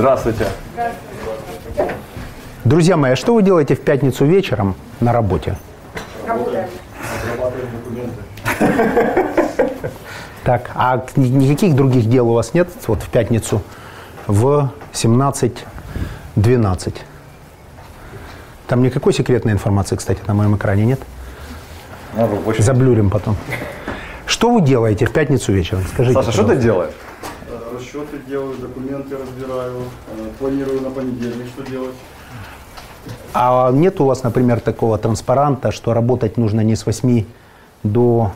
[0.00, 0.46] Здравствуйте.
[2.64, 5.56] Друзья мои, а что вы делаете в пятницу вечером на работе?
[6.26, 6.68] Работаем.
[10.44, 13.60] Так, а ни- никаких других дел у вас нет вот в пятницу
[14.26, 16.94] в 17.12?
[18.66, 21.00] Там никакой секретной информации, кстати, на моем экране нет?
[22.58, 23.36] Заблюрим потом.
[24.26, 25.84] Что вы делаете в пятницу вечером?
[25.92, 26.14] Скажите.
[26.14, 26.92] Саша, что ты делаешь?
[27.80, 31.94] Расчеты делаю, документы разбираю, э, планирую на понедельник, что делать.
[33.32, 37.24] А нет у вас, например, такого транспаранта, что работать нужно не с 8
[37.82, 38.32] до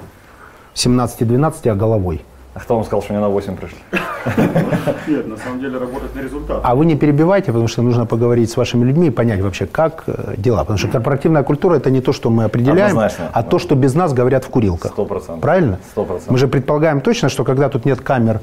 [0.75, 2.25] 17-12, а головой?
[2.55, 3.79] А кто вам сказал, что они на 8 пришли?
[5.09, 6.61] Нет, на самом деле работать на результат.
[6.63, 10.05] А вы не перебивайте, потому что нужно поговорить с вашими людьми и понять вообще, как
[10.07, 10.61] э, дела.
[10.61, 13.29] Потому что корпоративная культура– это не то, что мы определяем, Однозначно.
[13.33, 14.93] а то, что без нас говорят в курилках.
[14.93, 15.41] Сто процентов.
[15.41, 15.79] Правильно?
[15.91, 16.31] Сто процентов.
[16.31, 18.41] Мы же предполагаем точно, что когда тут нет камер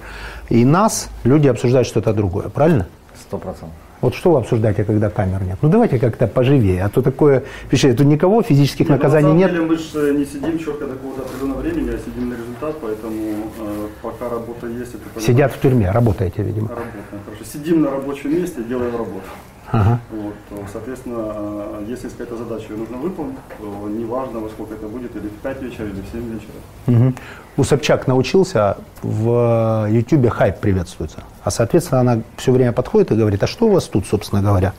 [0.49, 2.49] и нас, люди обсуждают что-то другое.
[2.49, 2.87] Правильно?
[3.15, 3.77] Сто процентов.
[4.01, 5.57] Вот что вы обсуждаете, когда камер нет?
[5.61, 7.97] Ну давайте как-то поживее, а то такое впечатление.
[7.97, 9.51] Тут никого, физических Нет, ну, наказаний на самом нет.
[9.51, 13.13] деле мы же не сидим четко до какого-то определенного времени, а сидим на результат, поэтому
[13.59, 16.69] э, пока работа есть, это Сидят в тюрьме, работаете, видимо.
[16.69, 17.03] Работаем.
[17.25, 17.43] Хорошо.
[17.45, 19.27] Сидим на рабочем месте, делаем работу.
[19.71, 19.99] Ага.
[20.11, 21.33] Вот, то, соответственно,
[21.79, 25.41] э, если какая-то задача, ее нужно выполнить, то неважно, во сколько это будет, или в
[25.41, 26.51] 5 вечера, или в 7 вечера.
[26.87, 27.15] Мгм.
[27.57, 31.23] У Собчак научился в Ютубе хайп приветствуется.
[31.43, 34.73] А, соответственно, она все время подходит и говорит, а что у вас тут, собственно говоря?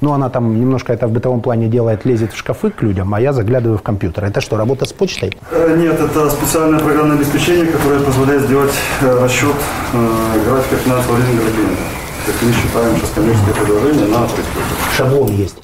[0.00, 3.20] Ну, она там немножко это в бытовом плане делает, лезет в шкафы к людям, а
[3.20, 4.24] я заглядываю в компьютер.
[4.24, 5.30] Это что, работа с почтой?
[5.52, 9.54] Э, Нет, это специальное программное обеспечение, которое позволяет сделать э, расчет
[9.92, 11.82] э, графика финансового лизинга для клиента.
[12.24, 14.94] То есть мы считаем сейчас коммерческое предложение на предприятие.
[14.96, 15.56] Шаблон есть.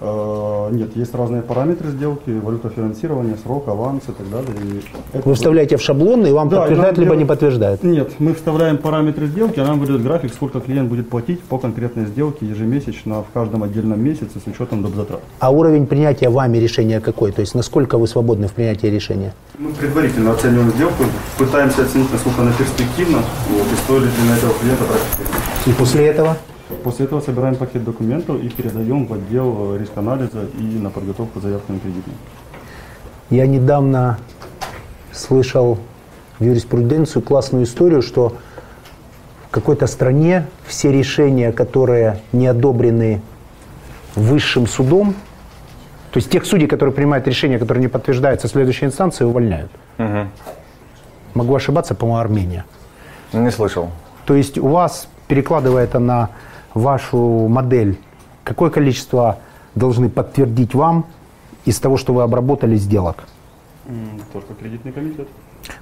[0.00, 4.50] Э, Нет, есть разные параметры сделки, валюта финансирования, срок, аванс и так далее.
[4.62, 7.82] И это- Вы вставляете в шаблон, и вам Да, подтверждает, либо делают- не подтверждает.
[7.84, 12.06] Нет, мы вставляем параметры сделки, а нам выдает график, сколько клиент будет платить по конкретной
[12.06, 14.94] сделке ежемесячно в каждом отдельном месяце с учетом доп.
[14.94, 15.20] затрат.
[15.38, 17.30] А уровень принятия вами решения какой?
[17.32, 19.32] То есть насколько вы свободны в принятии решения?
[19.58, 21.04] Мы предварительно оцениваем сделку,
[21.38, 23.18] пытаемся оценить, насколько она перспективна,
[23.50, 25.43] вот, и стоит ли на этого клиента тратить.
[25.66, 26.36] И после этого?
[26.82, 31.72] После этого собираем пакет документов и передаем в отдел э, риск-анализа и на подготовку заявки
[31.72, 32.16] на кредитную.
[33.30, 34.18] Я недавно
[35.12, 35.78] слышал
[36.38, 38.36] в юриспруденцию классную историю, что
[39.48, 43.22] в какой-то стране все решения, которые не одобрены
[44.14, 45.14] высшим судом,
[46.10, 49.70] то есть тех судей, которые принимают решения, которые не подтверждаются следующей инстанции, увольняют.
[51.34, 52.64] Могу ошибаться, по-моему, Армения.
[53.32, 53.90] Не слышал.
[54.24, 56.30] То есть у вас, перекладывая это на
[56.74, 57.98] вашу модель,
[58.42, 59.38] какое количество
[59.74, 61.06] должны подтвердить вам
[61.64, 63.24] из того, что вы обработали сделок?
[64.32, 65.28] Только кредитный комитет.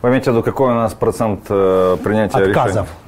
[0.01, 2.87] Вы имеете в виду, какой у нас процент э, принятия отказов.
[2.87, 2.99] решений?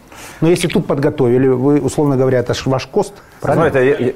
[0.40, 3.70] Но если тут подготовили, вы, условно говоря, это ваш кост, правильно?
[3.70, 4.14] Смотрите, е-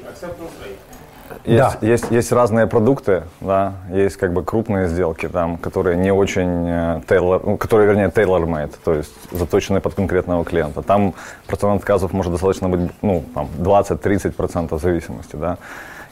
[1.45, 1.67] е- Да.
[1.67, 6.67] есть, есть, есть разные продукты, да, есть как бы крупные сделки, там, которые не очень
[6.67, 10.81] э, tailor, ну, которые, вернее, tailor-made, то есть заточены под конкретного клиента.
[10.81, 11.13] Там
[11.47, 15.57] процент отказов может достаточно быть, ну, там, 20-30% в зависимости, да.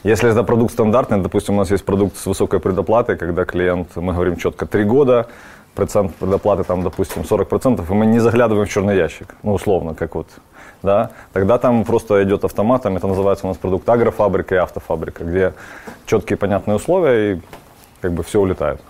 [0.04, 4.12] Если это продукт стандартный, допустим, у нас есть продукт с высокой предоплатой, когда клиент, мы
[4.12, 5.26] говорим четко, 3 года,
[5.74, 10.14] процент предоплаты там, допустим, 40%, и мы не заглядываем в черный ящик, ну, условно, как
[10.14, 10.26] вот,
[10.82, 15.54] да, тогда там просто идет автоматом, это называется у нас продукт агрофабрика и автофабрика, где
[16.06, 17.40] четкие понятные условия и
[18.00, 18.80] как бы все улетает.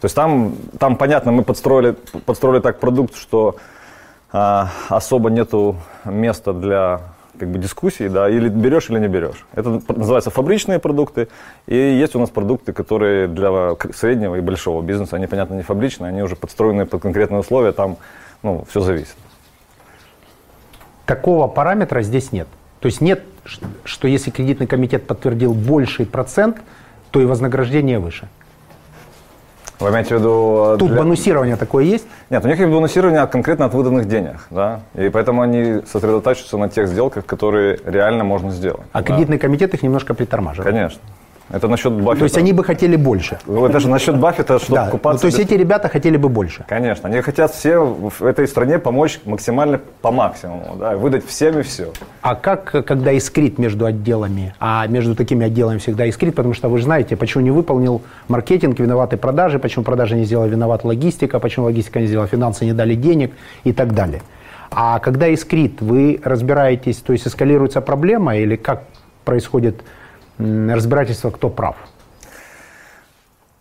[0.00, 1.92] То есть там, там понятно, мы подстроили,
[2.26, 3.56] подстроили так продукт, что
[4.32, 7.00] а, особо нету места для
[7.38, 9.46] как бы дискуссий, да, или берешь, или не берешь.
[9.54, 11.28] Это называется фабричные продукты,
[11.66, 16.10] и есть у нас продукты, которые для среднего и большого бизнеса, они, понятно, не фабричные,
[16.10, 17.96] они уже подстроены под конкретные условия, там,
[18.42, 19.16] ну, все зависит.
[21.06, 22.48] Такого параметра здесь нет.
[22.80, 23.22] То есть нет,
[23.84, 26.58] что если кредитный комитет подтвердил больший процент,
[27.10, 28.28] то и вознаграждение выше.
[29.80, 30.74] Вы имеете в виду...
[30.74, 32.06] э, Тут для- бонусирование такое есть?
[32.30, 36.68] Нет, у них есть бонусирование конкретно от выданных денег, да, и поэтому они сосредотачиваются на
[36.68, 38.82] тех сделках, которые реально можно сделать.
[38.92, 39.04] А да.
[39.04, 40.72] кредитный комитет их немножко притормаживает.
[40.72, 41.00] Конечно.
[41.52, 42.18] Это насчет Баффета.
[42.18, 43.38] То есть они бы хотели больше.
[43.46, 44.84] Ну, Это же насчет Баффета, чтобы Да.
[44.86, 45.20] Ну, купаться...
[45.20, 46.64] то есть без- эти ребята хотели бы больше.
[46.66, 51.62] Конечно, они хотят все в этой стране помочь максимально по максимуму, да, выдать всем и
[51.62, 51.92] все.
[52.22, 56.78] А как, когда искрит между отделами, а между такими отделами всегда искрит, потому что вы
[56.78, 61.66] же знаете, почему не выполнил маркетинг, виноваты продажи, почему продажи не сделала, виновата логистика, почему
[61.66, 63.32] логистика не сделала, финансы не дали денег
[63.64, 64.22] и так далее.
[64.70, 68.84] А когда искрит, вы разбираетесь, то есть эскалируется проблема или как
[69.26, 69.82] происходит
[70.70, 71.76] разбирательство, кто прав?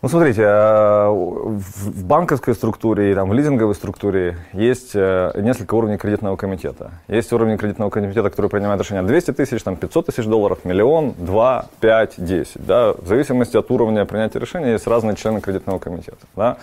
[0.02, 5.98] Ну, смотрите, э, в банковской структуре и там, в лизинговой структуре есть э, несколько уровней
[5.98, 6.90] кредитного комитета.
[7.08, 11.66] Есть уровни кредитного комитета, который принимает решение 200 тысяч, там, 500 тысяч долларов, миллион, 2,
[11.82, 12.66] 5, 10.
[12.66, 12.94] Да?
[12.94, 16.26] В зависимости от уровня принятия решения есть разные члены кредитного комитета.
[16.36, 16.58] Да?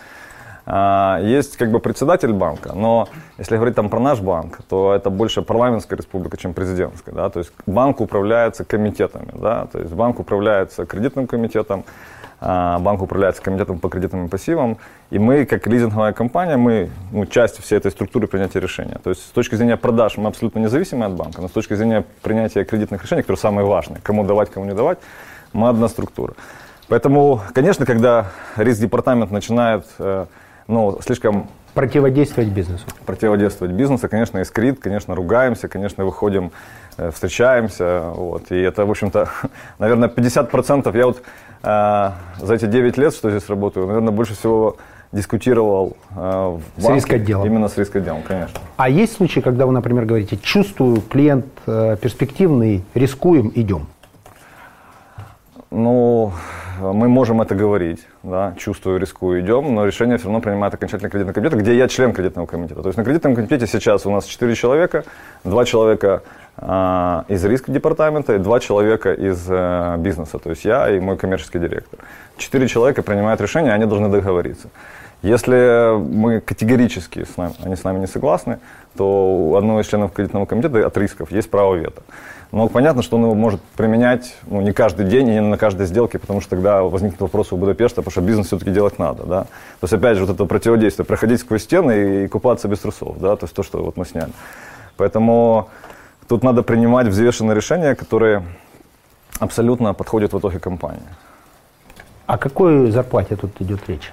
[0.70, 5.08] А, есть как бы председатель банка, но если говорить там про наш банк, то это
[5.08, 7.14] больше парламентская республика, чем президентская.
[7.14, 7.30] Да?
[7.30, 9.32] То есть банк управляется комитетами.
[9.32, 9.66] Да?
[9.72, 11.84] То есть банк управляется кредитным комитетом,
[12.42, 14.76] а, банк управляется комитетом по кредитным пассивам,
[15.08, 18.98] и мы, как лизинговая компания, мы ну, часть всей этой структуры принятия решения.
[19.02, 22.04] То есть с точки зрения продаж мы абсолютно независимы от банка, но с точки зрения
[22.20, 24.98] принятия кредитных решений, которые самые важные, кому давать, кому не давать,
[25.54, 26.34] мы одна структура.
[26.88, 28.26] Поэтому, конечно, когда
[28.56, 30.26] риск-департамент начинает э,
[30.68, 32.84] ну, слишком противодействовать бизнесу.
[33.06, 36.52] Противодействовать бизнесу, конечно, искрит, конечно, ругаемся, конечно, выходим,
[36.96, 38.12] э, встречаемся.
[38.14, 38.50] Вот.
[38.52, 39.28] И это, в общем-то,
[39.78, 40.96] наверное, 50%.
[40.96, 41.22] Я вот
[41.62, 42.10] э,
[42.44, 44.76] за эти 9 лет, что здесь работаю, наверное, больше всего
[45.12, 47.46] дискутировал э, в банке, с рискотделом.
[47.46, 48.60] Именно с рискотделом, конечно.
[48.76, 53.86] А есть случаи, когда вы, например, говорите, чувствую, клиент э, перспективный, рискуем, идем?
[55.70, 56.32] Ну,
[56.80, 61.34] мы можем это говорить, да, чувствую, рискую, идем, но решение все равно принимает окончательный кредитный
[61.34, 62.82] комитет, где я член кредитного комитета.
[62.82, 65.04] То есть на кредитном комитете сейчас у нас 4 человека,
[65.44, 66.22] 2 человека
[66.56, 71.58] э, из риск-департамента и 2 человека из э, бизнеса, то есть я и мой коммерческий
[71.58, 72.00] директор.
[72.36, 74.68] 4 человека принимают решение, они должны договориться.
[75.22, 78.60] Если мы категорически с нами, они с нами не согласны,
[78.96, 82.02] то у одного из членов кредитного комитета от рисков есть право вето.
[82.50, 85.86] Но понятно, что он его может применять ну, не каждый день и не на каждой
[85.86, 89.24] сделке, потому что тогда возникнет вопрос у Будапешта, потому что бизнес все-таки делать надо.
[89.24, 89.42] Да?
[89.42, 93.36] То есть, опять же, вот это противодействие, проходить сквозь стены и, купаться без трусов, да?
[93.36, 94.32] то есть то, что вот мы сняли.
[94.96, 95.68] Поэтому
[96.26, 98.42] тут надо принимать взвешенные решения, которые
[99.38, 101.02] абсолютно подходят в итоге компании.
[102.26, 104.10] О какой зарплате тут идет речь?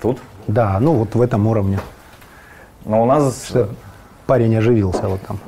[0.00, 0.18] Тут?
[0.48, 1.78] Да, ну вот в этом уровне.
[2.84, 3.46] Но у нас...
[3.46, 3.68] Что
[4.26, 5.38] парень оживился вот там.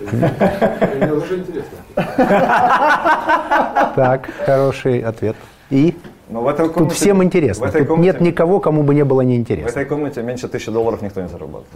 [0.00, 1.78] Мне уже интересно.
[3.94, 5.36] Так, хороший ответ.
[5.70, 5.96] И?
[6.28, 7.66] Но в этой комнате, Тут всем интересно.
[7.66, 9.68] В этой Тут комнате, нет никого, кому бы не было неинтересно.
[9.68, 11.66] В этой комнате меньше тысячи долларов никто не зарабатывает.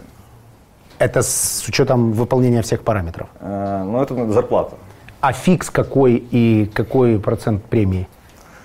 [0.97, 3.27] Это с учетом выполнения всех параметров?
[3.41, 4.75] Э, ну, это зарплата.
[5.19, 8.07] А фикс какой и какой процент премии?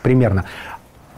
[0.03, 0.45] Примерно.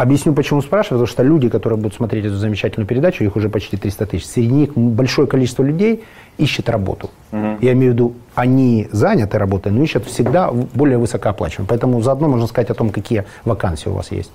[0.03, 0.99] Объясню, почему спрашиваю.
[0.99, 4.27] Потому что люди, которые будут смотреть эту замечательную передачу, их уже почти 300 тысяч.
[4.27, 6.03] Среди них большое количество людей
[6.39, 7.11] ищет работу.
[7.31, 7.59] Угу.
[7.61, 11.69] Я имею в виду, они заняты работой, но ищут всегда более высокооплачиваемые.
[11.69, 14.33] Поэтому заодно можно сказать о том, какие вакансии у вас есть.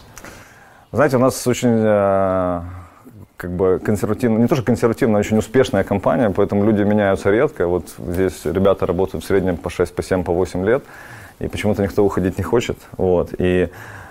[0.94, 2.62] Знаете, у нас очень э,
[3.36, 7.68] как бы консервативная, не то что консервативная, а очень успешная компания, поэтому люди меняются редко.
[7.68, 10.86] Вот здесь ребята работают в среднем по 6, по 7, по 8 лет,
[11.40, 12.78] и почему-то никто уходить не хочет.
[12.96, 13.34] Вот.
[13.38, 13.68] И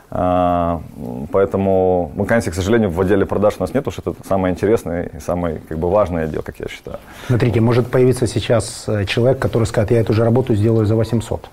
[0.08, 5.10] поэтому вакансий, к сожалению, в отделе продаж у нас нет, потому что это самое интересное
[5.16, 6.98] и самый как бы, важный отдел, как я считаю.
[7.26, 11.48] Смотрите, может появиться сейчас э, человек, который скажет, я эту же работу сделаю за 800.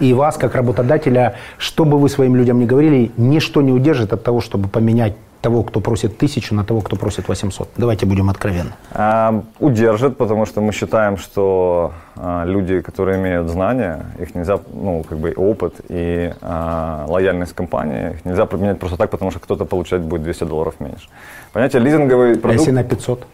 [0.00, 4.24] И вас, как работодателя, что бы вы своим людям не говорили, ничто не удержит от
[4.24, 5.14] того, чтобы поменять
[5.44, 7.68] того, кто просит тысячу, на того, кто просит 800?
[7.76, 8.72] Давайте будем откровенны.
[8.92, 15.04] А, удержит, потому что мы считаем, что а, люди, которые имеют знания, их нельзя, ну,
[15.08, 19.66] как бы опыт и а, лояльность компании, их нельзя поменять просто так, потому что кто-то
[19.66, 21.08] получать будет 200 долларов меньше.
[21.52, 22.46] Понятие лизинговый продукт...
[22.46, 23.26] А если на 500?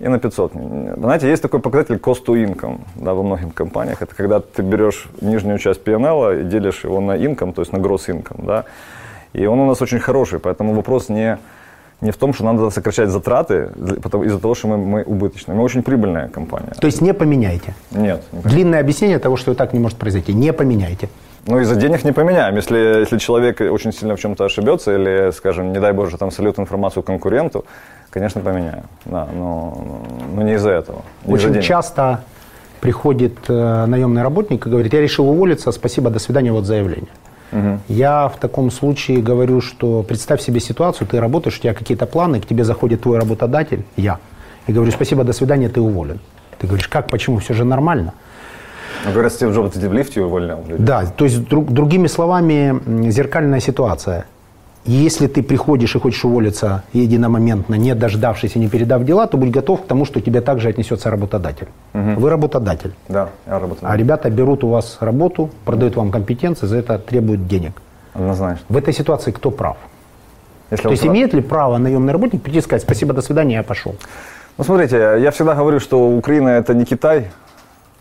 [0.00, 0.52] И на 500.
[0.98, 4.02] Знаете, есть такой показатель cost to income да, во многих компаниях.
[4.02, 7.78] Это когда ты берешь нижнюю часть P&L и делишь его на income, то есть на
[7.78, 8.46] gross income.
[8.46, 8.64] Да?
[9.32, 11.38] И он у нас очень хороший, поэтому вопрос не,
[12.00, 13.70] не в том, что надо сокращать затраты
[14.24, 15.56] из-за того, что мы, мы убыточные.
[15.56, 16.72] Мы очень прибыльная компания.
[16.80, 17.74] То есть не поменяйте?
[17.90, 18.22] Нет.
[18.32, 20.32] Длинное объяснение того, что так не может произойти.
[20.32, 21.08] Не поменяйте.
[21.46, 22.56] Ну, из-за денег не поменяем.
[22.56, 26.58] Если, если человек очень сильно в чем-то ошибется или, скажем, не дай боже, там сольет
[26.58, 27.64] информацию конкуренту,
[28.10, 28.84] конечно, поменяем.
[29.06, 29.78] Да, но,
[30.34, 31.02] но не из-за этого.
[31.24, 32.20] Не очень из часто
[32.80, 37.10] приходит э, наемный работник и говорит, я решил уволиться, спасибо, до свидания, вот заявление.
[37.52, 37.80] Угу.
[37.88, 42.40] Я в таком случае говорю, что представь себе ситуацию, ты работаешь, у тебя какие-то планы,
[42.40, 44.18] к тебе заходит твой работодатель, я,
[44.66, 46.20] и говорю, спасибо, до свидания, ты уволен.
[46.58, 48.12] Ты говоришь, как, почему, все же нормально.
[49.04, 50.62] Ну, говорят, Стив Джобс в лифте увольнял.
[50.78, 54.26] Да, то есть, друг, другими словами, зеркальная ситуация.
[54.86, 59.50] Если ты приходишь и хочешь уволиться единомоментно, не дождавшись и не передав дела, то будь
[59.50, 61.68] готов к тому, что тебе также отнесется работодатель.
[61.92, 62.20] Угу.
[62.20, 62.94] Вы работодатель.
[63.08, 63.86] Да, я работодатель.
[63.86, 67.72] А ребята берут у вас работу, продают вам компетенции, за это требуют денег.
[68.14, 68.64] Однозначно.
[68.68, 69.76] В этой ситуации кто прав?
[70.70, 71.14] Если то есть прав...
[71.14, 73.94] имеет ли право наемный работник прийти и сказать спасибо, до свидания, я пошел?
[74.56, 77.30] Ну, смотрите, я всегда говорю, что Украина это не Китай,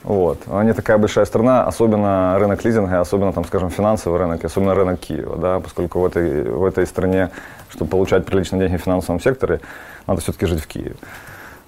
[0.03, 0.47] Вот.
[0.63, 5.37] Не такая большая страна, особенно рынок лизинга, особенно, там, скажем, финансовый рынок, особенно рынок Киева,
[5.37, 7.29] да, поскольку в этой, в этой стране,
[7.69, 9.59] чтобы получать приличные деньги в финансовом секторе,
[10.07, 10.95] надо все-таки жить в Киеве.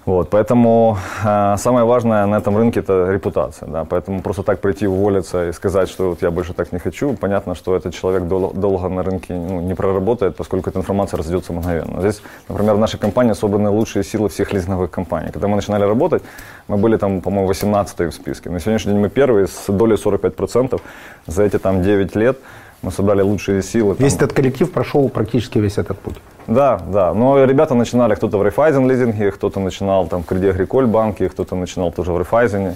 [0.05, 3.69] Вот, поэтому э, самое важное на этом рынке это репутация.
[3.69, 7.13] Да, поэтому просто так прийти уволиться и сказать, что вот я больше так не хочу,
[7.13, 11.53] понятно, что этот человек дол- долго на рынке ну, не проработает, поскольку эта информация разойдется
[11.53, 11.99] мгновенно.
[11.99, 15.29] Здесь, например, в нашей компании собраны лучшие силы всех лизинговых компаний.
[15.31, 16.23] Когда мы начинали работать,
[16.67, 18.49] мы были там, по-моему, 18 в списке.
[18.49, 20.81] На сегодняшний день мы первые с долей 45%.
[21.27, 22.39] За эти там 9 лет
[22.81, 23.95] мы собрали лучшие силы.
[23.99, 26.15] Весь там, этот коллектив прошел практически весь этот путь.
[26.47, 27.13] да, да.
[27.13, 31.55] Но ребята начинали, кто-то в Райфайзен лизинге, кто-то начинал там в Креди Агриколь банке, кто-то
[31.55, 32.75] начинал тоже в Райфайзене,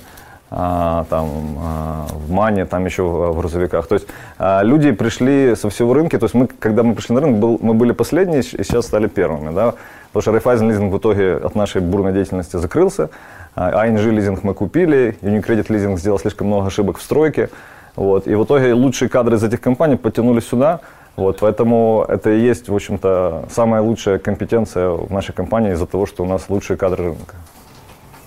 [0.51, 1.27] а, там
[1.59, 3.87] а, в Мане, там еще в, в грузовиках.
[3.87, 4.07] То есть
[4.37, 6.19] а, люди пришли со всего рынка.
[6.19, 9.07] То есть мы, когда мы пришли на рынок, был, мы были последние и сейчас стали
[9.07, 9.73] первыми, да.
[10.07, 13.09] Потому что Райфайзен лизинг в итоге от нашей бурной деятельности закрылся.
[13.55, 17.49] А ING лизинг мы купили, Unicredit лизинг сделал слишком много ошибок в стройке.
[17.95, 18.27] Вот.
[18.27, 20.79] И в итоге лучшие кадры из этих компаний подтянулись сюда.
[21.15, 26.05] Вот, поэтому это и есть, в общем-то, самая лучшая компетенция в нашей компании из-за того,
[26.05, 27.35] что у нас лучшие кадры рынка.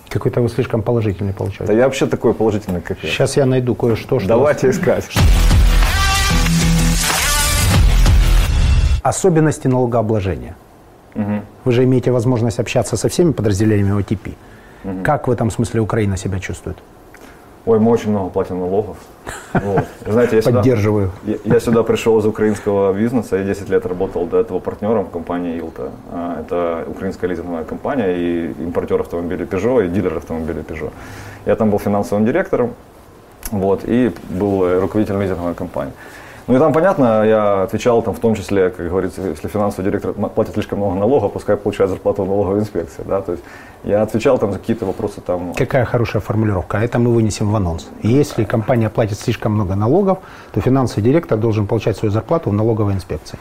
[0.09, 1.73] Какой-то вы слишком положительный Да получается.
[1.73, 3.09] я вообще такой положительный, как я.
[3.09, 4.27] Сейчас я найду кое-что, что...
[4.27, 5.07] Давайте искать.
[9.03, 10.55] Особенности налогообложения.
[11.63, 14.29] Вы же имеете возможность общаться со всеми подразделениями ОТП.
[15.03, 16.77] Как в этом смысле Украина себя чувствует?
[17.69, 18.97] Ой, мы очень много платим налогов.
[19.53, 19.85] Вот.
[20.07, 21.11] Знаете, я сюда, Поддерживаю.
[21.23, 25.59] я, я сюда пришел из украинского бизнеса, я 10 лет работал до этого партнером компании
[25.59, 25.91] Илта.
[26.11, 30.91] А, Это украинская лизинговая компания и импортер автомобилей Peugeot, и дилер автомобилей Peugeot.
[31.45, 32.73] Я там был финансовым директором,
[33.51, 35.93] вот, и был руководителем лизинговой компании.
[36.49, 40.13] Ну и там, понятно, я отвечал там в том числе, как говорится, если финансовый директор
[40.13, 43.43] платит слишком много налогов, пускай получает зарплату в налоговой инспекции, да, то есть
[43.83, 46.79] я отвечал там за какие-то вопросы там, Какая хорошая формулировка.
[46.79, 47.87] А это мы вынесем в анонс.
[48.01, 50.17] Если компания платит слишком много налогов,
[50.51, 53.37] то финансовый директор должен получать свою зарплату в налоговой инспекции.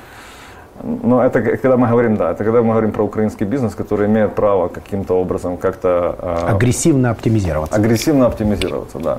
[0.83, 4.07] Но это к- когда мы говорим, да, это когда мы говорим про украинский бизнес, который
[4.07, 7.75] имеет право каким-то образом как-то а, Агрессивно оптимизироваться.
[7.75, 9.19] агрессивно оптимизироваться, да.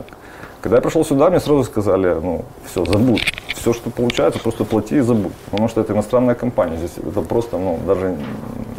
[0.61, 3.33] Когда я пришел сюда, мне сразу сказали, ну, все, забудь.
[3.59, 5.33] Все, что получается, просто плати и забудь.
[5.51, 6.77] Потому что это иностранная компания.
[6.77, 8.15] Здесь это просто, ну, даже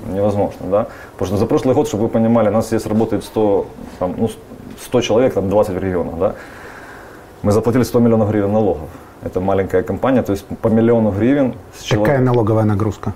[0.09, 0.87] невозможно, да.
[1.13, 3.67] Потому что за прошлый год, чтобы вы понимали, у нас здесь работает 100,
[3.99, 4.31] там, ну,
[4.83, 6.35] 100 человек, там 20 в регионах, да.
[7.43, 8.89] Мы заплатили 100 миллионов гривен налогов.
[9.23, 12.23] Это маленькая компания, то есть по миллиону гривен с Какая человека.
[12.23, 13.13] налоговая нагрузка?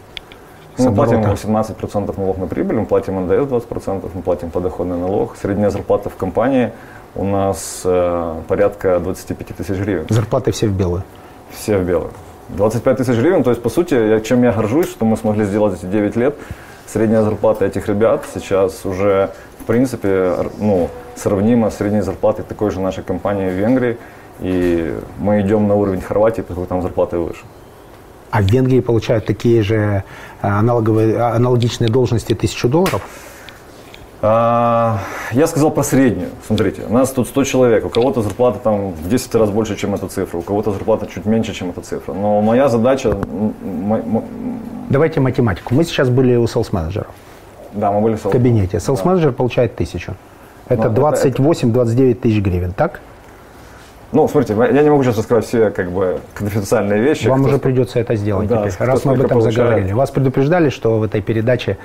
[0.76, 1.46] Ну, Мы платим оборота.
[1.46, 5.36] 18% налог на прибыль, мы платим НДС 20%, мы платим подоходный налог.
[5.40, 6.72] Средняя зарплата в компании
[7.14, 10.06] у нас э, порядка 25 тысяч гривен.
[10.10, 11.04] Зарплаты все в белую.
[11.56, 12.10] Все в белых.
[12.50, 15.78] 25 тысяч гривен, то есть, по сути, я, чем я горжусь, что мы смогли сделать
[15.78, 16.36] эти 9 лет.
[16.86, 19.30] Средняя зарплата этих ребят сейчас уже,
[19.60, 23.96] в принципе, ну, сравнима с средней зарплатой такой же нашей компании в Венгрии.
[24.40, 27.40] И мы идем на уровень Хорватии, поскольку там зарплаты выше.
[28.30, 30.02] А в Венгрии получают такие же э,
[30.42, 33.00] аналоговые, аналогичные должности тысячу долларов?
[34.26, 35.00] А,
[35.32, 36.30] Я сказал про среднюю.
[36.46, 37.84] Смотрите, у нас тут 100 человек.
[37.84, 40.38] У кого-то зарплата там в 10 раз больше, чем эта цифра.
[40.38, 42.14] У кого-то зарплата чуть меньше, чем эта цифра.
[42.14, 43.14] Но моя задача...
[44.88, 45.74] Давайте математику.
[45.74, 47.06] Мы сейчас были у селс-менеджера
[47.74, 48.80] Да, мы были в в кабинете.
[48.80, 50.14] Селс-менеджер получает тысячу.
[50.68, 53.00] Это Ну, это- 28-29 тысяч гривен, так?
[54.12, 57.26] Ну, смотрите, я не могу сейчас рассказать все как бы конфиденциальные вещи.
[57.28, 59.54] Вам кто- уже придется это сделать Да, теперь, раз мы об этом получает.
[59.56, 59.92] заговорили.
[59.92, 61.76] Вас предупреждали, что в этой передаче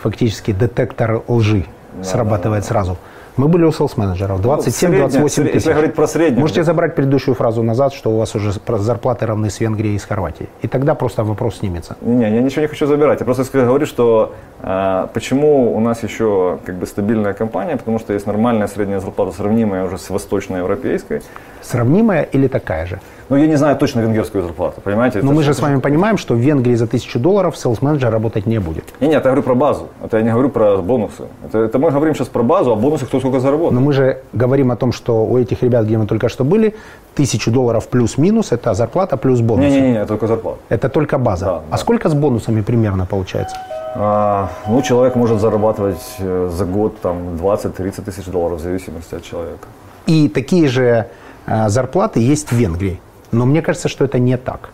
[0.00, 1.64] фактически детектор лжи
[2.02, 2.96] срабатывает сразу.
[3.36, 4.40] Мы были у селс-менеджеров.
[4.40, 5.54] 27-28 средняя- тысяч.
[5.54, 6.64] если говорить про среднюю, Можете да.
[6.64, 10.48] забрать предыдущую фразу назад, что у вас уже зарплаты равны с Венгрией и с Хорватией.
[10.62, 11.96] И тогда просто вопрос снимется.
[12.00, 13.20] Не, я ничего не хочу забирать.
[13.20, 18.12] Я просто говорю, что а, почему у нас еще как бы стабильная компания, потому что
[18.12, 21.22] есть нормальная средняя зарплата, сравнимая уже с восточноевропейской.
[21.62, 22.98] Сравнимая или такая же?
[23.28, 25.20] Но я не знаю точно венгерскую зарплату, понимаете?
[25.22, 28.58] Но мы же с вами понимаем, что в Венгрии за тысячу долларов селс-менеджер работать не
[28.58, 28.84] будет.
[29.00, 29.88] Не, нет, я говорю про базу.
[30.02, 31.24] Это я не говорю про бонусы.
[31.44, 33.74] Это, это мы говорим сейчас про базу, а бонусы кто сколько заработал.
[33.74, 36.74] Но мы же говорим о том, что у этих ребят, где мы только что были,
[37.14, 39.68] тысячу долларов плюс-минус– это зарплата плюс бонусы.
[39.68, 40.58] Не-не-не, только зарплата.
[40.70, 41.44] Это только база.
[41.44, 41.76] Да, а да.
[41.76, 43.56] сколько с бонусами примерно получается?
[43.94, 49.22] А, ну, человек может зарабатывать э, за год там 20-30 тысяч долларов в зависимости от
[49.22, 49.66] человека.
[50.06, 51.06] И такие же
[51.46, 53.00] э, зарплаты есть в Венгрии.
[53.32, 54.70] Но мне кажется, что это не так.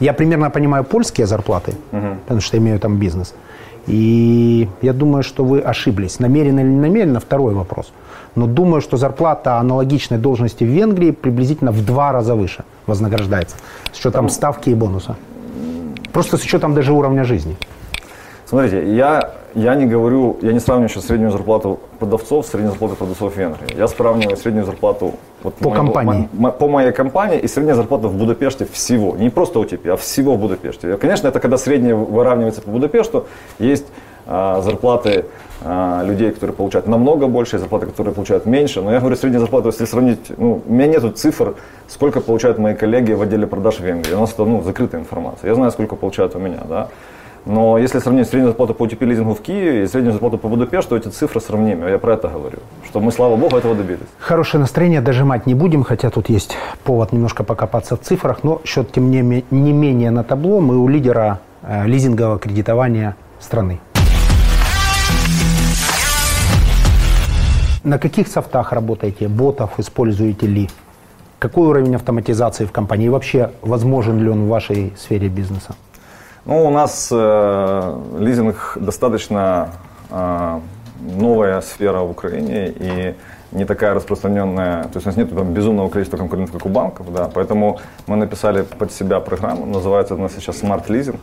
[0.00, 3.34] Я примерно понимаю польские зарплаты, потому что имею там бизнес.
[3.86, 6.20] И я думаю, что вы ошиблись.
[6.20, 7.92] Намеренно или не намеренно, второй вопрос.
[8.34, 13.56] Но думаю, что зарплата аналогичной должности в Венгрии приблизительно в два раза выше вознаграждается.
[13.92, 15.16] С учетом ставки и бонуса.
[16.12, 17.56] Просто с учетом даже уровня жизни.
[18.46, 22.96] Смотрите, я, Я не говорю, я не сравниваю сейчас среднюю зарплату продавцов с средней зарплатой
[22.96, 23.76] продавцов в Венгрии.
[23.76, 26.28] Я сравниваю среднюю зарплату вот По моей- компании.
[26.32, 29.14] мо- по моей компании и средняя зарплата в Будапеште всего.
[29.16, 30.96] Не просто ОТП, а всего в Будапеште.
[30.96, 33.26] Конечно, это когда средняя выравнивается по Будапешту,
[33.58, 33.86] есть
[34.24, 35.24] а, зарплаты
[35.64, 38.80] а, людей, которые получают намного больше, и зарплаты, которые получают меньше.
[38.80, 41.56] Но я говорю, средняя зарплата, если сравнить, ну, у меня нету цифр,
[41.88, 44.14] сколько получают мои коллеги в отделе продаж в Венгрии.
[44.14, 45.48] У нас это ну, закрытая информация.
[45.48, 46.88] Я знаю, сколько получают у меня, да.
[47.44, 50.96] Но если сравнить среднюю зарплату по OTP лизингу в Киеве и среднюю зарплату по Будапешту,
[50.96, 51.90] эти цифры сравнимы.
[51.90, 52.58] Я про это говорю.
[52.86, 54.06] Что мы, слава богу, этого добились.
[54.18, 58.92] Хорошее настроение дожимать не будем, хотя тут есть повод немножко покопаться в цифрах, но счет,
[58.92, 63.80] тем не, не менее, на табло мы у лидера э, лизингового кредитования страны.
[67.82, 69.26] На каких софтах работаете?
[69.26, 70.70] Ботов используете ли?
[71.40, 73.06] Какой уровень автоматизации в компании?
[73.06, 75.74] И вообще, возможен ли он в вашей сфере бизнеса?
[76.44, 79.70] Ну, у нас э, лизинг достаточно
[80.10, 80.60] э,
[81.00, 83.14] новая сфера в Украине и
[83.52, 87.12] не такая распространенная, то есть у нас нет там безумного количества конкурентов, как у банков,
[87.12, 91.18] да, поэтому мы написали под себя программу, называется она сейчас Smart Leasing.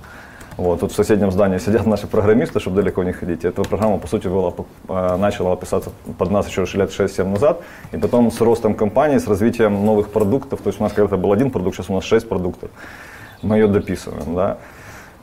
[0.56, 3.46] Вот, тут в соседнем здании сидят наши программисты, чтобы далеко не ходить.
[3.46, 4.54] Эта программа, по сути, была,
[4.90, 7.62] э, начала писаться под нас еще лет 6-7 назад.
[7.94, 11.32] И потом с ростом компании, с развитием новых продуктов, то есть у нас когда-то был
[11.32, 12.70] один продукт, сейчас у нас 6 продуктов,
[13.42, 14.36] мы ее дописываем.
[14.36, 14.58] Да.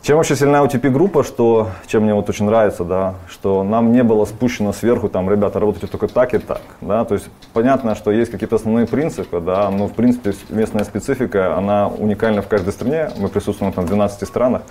[0.07, 4.25] Чем очень сильна UTP-группа, что, чем мне вот очень нравится, да, что нам не было
[4.25, 8.31] спущено сверху, там, ребята, работайте только так и так, да, то есть понятно, что есть
[8.31, 13.27] какие-то основные принципы, да, но в принципе местная специфика, она уникальна в каждой стране, мы
[13.27, 14.63] присутствуем там в 12 странах,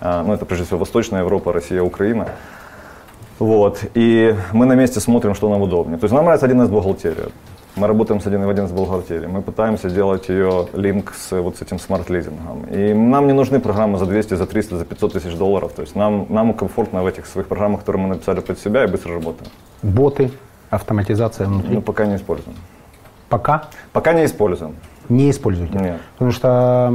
[0.00, 2.26] а, ну, это прежде всего Восточная Европа, Россия, Украина,
[3.38, 5.98] вот, и мы на месте смотрим, что нам удобнее.
[5.98, 7.28] То есть нам нравится 1С бухгалтерия.
[7.76, 9.28] Мы работаем с 1 в 1 с бухгалтерией.
[9.28, 12.64] Мы пытаемся делать ее link с вот с этим smart-лизингом.
[12.64, 15.72] И нам не нужны программы за 200, за 300, за 500 тысяч долларов.
[15.72, 18.86] То есть нам, нам комфортно в этих своих программах, которые мы написали под себя, и
[18.88, 19.50] быстро работаем.
[19.82, 20.30] Боты,
[20.70, 21.74] автоматизация внутри.
[21.74, 22.56] Ну, пока не используем.
[23.28, 24.74] Пока Пока не используем.
[25.08, 25.78] не используйте.
[25.78, 26.00] Нет.
[26.14, 26.92] Потому что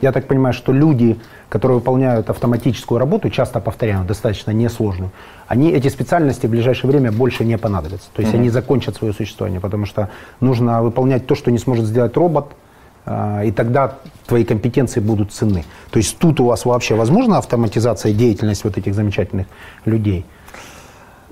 [0.00, 1.20] я так понимаю, что люди,
[1.54, 5.12] которые выполняют автоматическую работу, часто повторяю, достаточно несложную,
[5.46, 8.08] они эти специальности в ближайшее время больше не понадобятся.
[8.12, 10.08] То есть они закончат свое существование, потому что
[10.40, 12.46] нужно выполнять то, что не сможет сделать робот,
[13.06, 15.64] а, и тогда твои компетенции будут ценны.
[15.92, 19.46] То есть тут у вас вообще возможна автоматизация и деятельность вот этих замечательных
[19.84, 20.26] людей?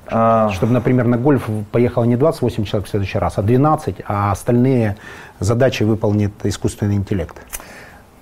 [0.07, 4.31] А, Чтобы, например, на гольф поехало не 28 человек в следующий раз, а 12, а
[4.31, 4.99] остальные
[5.41, 7.37] задачи выполнит искусственный интеллект.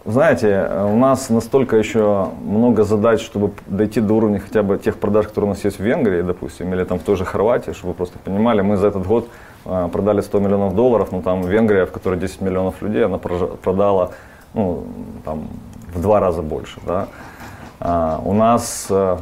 [0.06, 5.26] Знаете, у нас настолько еще много задач, чтобы дойти до уровня хотя бы тех продаж,
[5.26, 7.94] которые у нас есть в Венгрии, допустим, или там в той же Хорватии, чтобы вы
[7.94, 9.28] просто понимали, мы за этот год
[9.66, 14.12] а, продали 100 миллионов долларов, но там Венгрия, в которой 10 миллионов людей, она продала
[14.54, 14.84] ну,
[15.24, 15.48] там,
[15.92, 16.80] в два раза больше.
[16.86, 17.08] Да?
[17.78, 19.20] А, у нас а,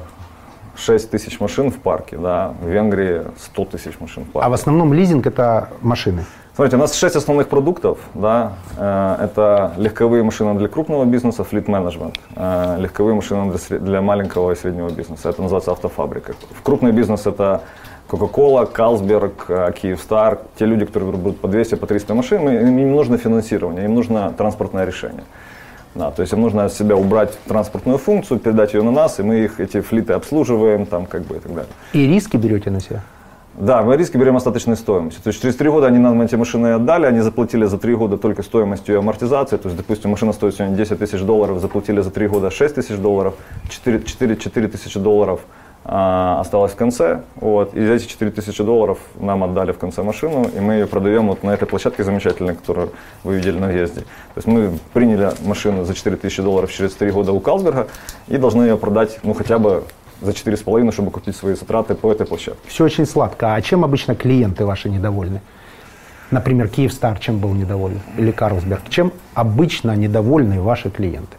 [0.76, 4.46] 6 тысяч машин в парке, да, в Венгрии 100 тысяч машин в парке.
[4.46, 6.24] А в основном лизинг это машины.
[6.58, 7.98] Смотрите, у нас шесть основных продуктов.
[8.14, 8.54] Да?
[8.76, 12.16] Э, Это легковые машины для крупного бизнеса, management.
[12.34, 15.28] Э, Легковые машины для, маленького и среднего бизнеса.
[15.28, 16.34] Это называется автофабрика.
[16.50, 17.60] В крупный бизнес это
[18.10, 20.38] Coca-Cola, Carlsberg, э, Kyivstar.
[20.58, 24.32] Те люди, которые берут по 200, по 300 машин, им не нужно финансирование, им нужно
[24.36, 25.22] транспортное решение.
[25.94, 29.22] Да, то есть им нужно от себя убрать транспортную функцию, передать ее на нас, и
[29.22, 31.72] мы их, эти флиты обслуживаем, там, как бы, и так далее.
[31.92, 33.02] И риски берете на себя?
[33.60, 35.20] Да, мы риски берем остаточной стоимостью.
[35.20, 38.16] То есть через три года они нам эти машины отдали, они заплатили за три года
[38.16, 39.60] только стоимостью и амортизацией.
[39.60, 42.96] То есть, допустим, машина стоит сегодня 10 тысяч долларов, заплатили за три года 6 тысяч
[42.96, 43.34] долларов,
[43.68, 45.40] 4, 4, 4 тысячи долларов
[45.84, 47.22] а, осталось в конце.
[47.34, 51.26] Вот, и эти 4 тысячи долларов нам отдали в конце машину, и мы ее продаем
[51.26, 52.90] вот на этой площадке замечательной, которую
[53.24, 54.02] вы видели на въезде.
[54.02, 57.88] То есть мы приняли машину за 4 тысячи долларов через 3 года у Калсберга
[58.28, 59.82] и должны ее продать ну, хотя бы
[60.20, 62.60] за 4,5, чтобы купить свои затраты по этой площадке.
[62.66, 63.54] Все очень сладко.
[63.54, 65.40] А чем обычно клиенты ваши недовольны?
[66.30, 68.00] Например, Киевстар чем был недоволен?
[68.18, 68.82] Или Карлсберг?
[68.90, 71.36] Чем обычно недовольны ваши клиенты?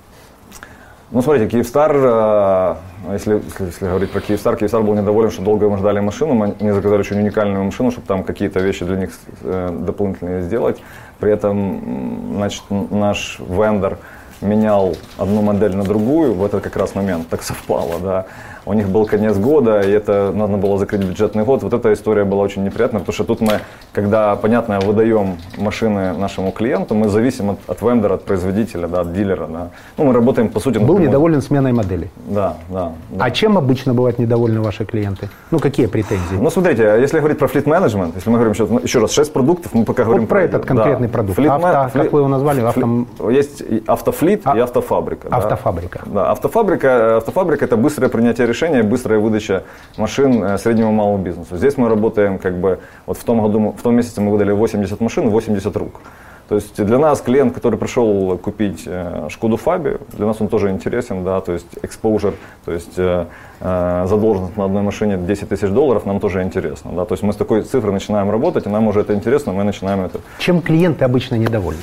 [1.12, 2.76] Ну, смотрите, Киевстар, э,
[3.14, 6.56] если, если, если говорить про Киевстар, Киевстар был недоволен, что долго мы ждали машину, мы
[6.60, 9.10] они заказали очень уникальную машину, чтобы там какие-то вещи для них
[9.42, 10.78] э, дополнительные сделать.
[11.20, 13.98] При этом, значит, наш вендор
[14.42, 18.26] менял одну модель на другую, в этот как раз момент так совпало, да.
[18.70, 21.64] У них был конец года, и это надо было закрыть бюджетный год.
[21.64, 23.62] Вот эта история была очень неприятная, потому что тут мы,
[23.94, 29.12] когда, понятно, выдаем машины нашему клиенту, мы зависим от, от вендора, от производителя, да, от
[29.14, 29.70] дилера, да.
[29.98, 31.08] Ну, мы работаем, по сути, Был напрямую.
[31.08, 32.12] недоволен сменой модели.
[32.28, 32.92] Да, да.
[33.10, 33.26] да.
[33.26, 35.30] А чем обычно бывают недовольны ваши клиенты?
[35.50, 36.36] Ну, какие претензии?
[36.40, 39.34] Ну, смотрите, если говорить про флит менеджмент, если мы говорим еще, ну, еще раз, 6
[39.34, 41.38] продуктов, мы пока говорим Вот про этот конкретный продукт.
[41.38, 42.62] Флит Авто- мен- как вы его назвали?
[42.62, 45.28] Авто- Есть автофлит А- и автофабрика.
[45.28, 45.38] да.
[45.38, 46.02] Автофабрика.
[46.06, 49.64] Да, автофабрика, автофабрика это быстрое принятие решений решение, быстрая выдача
[49.98, 51.56] машин э, среднему и малому бизнесу.
[51.58, 55.00] Здесь мы работаем как бы, вот в том году, в том месяце мы выдали 80
[55.00, 56.02] машин, 80 рук.
[56.50, 60.72] То есть для нас клиент, который пришел купить э, Шкоду Фаби, для нас он тоже
[60.72, 62.34] интересен, да, то есть exposure,
[62.66, 63.26] то есть э,
[63.62, 67.36] задолженность на одной машине 10 тысяч долларов нам тоже интересно, да, то есть мы с
[67.36, 70.20] такой цифрой начинаем работать, и нам уже это интересно, мы начинаем это.
[70.40, 71.82] Чем клиенты обычно недовольны?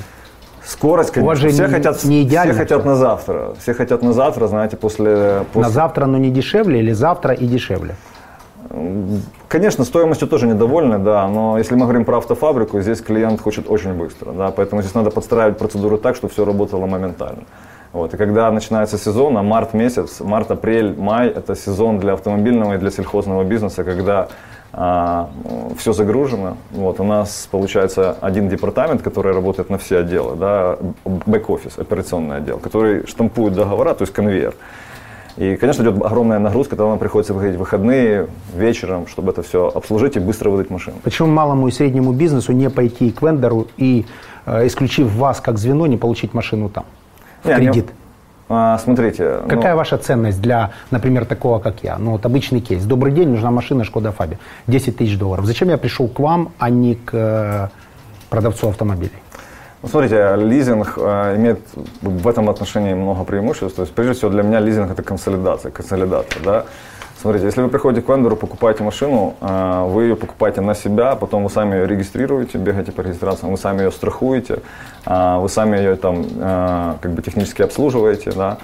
[0.66, 4.12] Скорость, конечно, же все не- хотят, не идеально все хотят на завтра, все хотят на
[4.12, 7.94] завтра, знаете, после, На после завтра, но не дешевле, или завтра и дешевле?
[9.48, 13.94] Конечно, стоимостью тоже недовольны, да, но если мы говорим про автофабрику, здесь клиент хочет очень
[13.94, 17.44] быстро, да, поэтому здесь надо подстраивать процедуру так, чтобы все работало моментально.
[17.92, 22.74] Вот, и когда начинается сезон, а март месяц, март, апрель, май, это сезон для автомобильного
[22.74, 24.28] и для сельхозного бизнеса, когда
[24.76, 26.58] все загружено.
[26.70, 32.58] Вот, у нас получается один департамент, который работает на все отделы, да, бэк-офис, операционный отдел,
[32.58, 34.54] который штампует договора, то есть конвейер.
[35.36, 39.70] И, конечно, идет огромная нагрузка, когда нам приходится выходить в выходные, вечером, чтобы это все
[39.74, 40.96] обслужить и быстро выдать машину.
[41.02, 44.06] Почему малому и среднему бизнесу не пойти к вендору и,
[44.46, 46.84] э, исключив вас как звено, не получить машину там?
[47.42, 47.86] В Не, кредит?
[47.90, 48.05] А,
[48.48, 51.98] смотрите, ну, Какая ваша ценность для, например, такого, как я?
[51.98, 52.84] Ну, вот обычный кейс.
[52.84, 54.38] Добрый день, нужна машина Шкода Фаби.
[54.66, 55.46] 10 тысяч долларов.
[55.46, 57.68] Зачем я пришел к вам, а не к э,
[58.30, 59.12] продавцу автомобилей?
[59.86, 61.60] ну, смотрите, лизинг э, имеет
[62.02, 63.76] в этом отношении много преимуществ.
[63.76, 66.64] То есть, прежде всего, для меня лизинг это консолидация, консолидатор, да.
[67.26, 71.42] Смотрите, если вы приходите к вендору, покупаете машину, э, вы ее покупаете на себя, потом
[71.42, 74.60] вы сами ее регистрируете, бегаете по регистрациям, вы сами ее страхуете,
[75.04, 78.58] э, вы сами ее там э, как бы технически обслуживаете, да.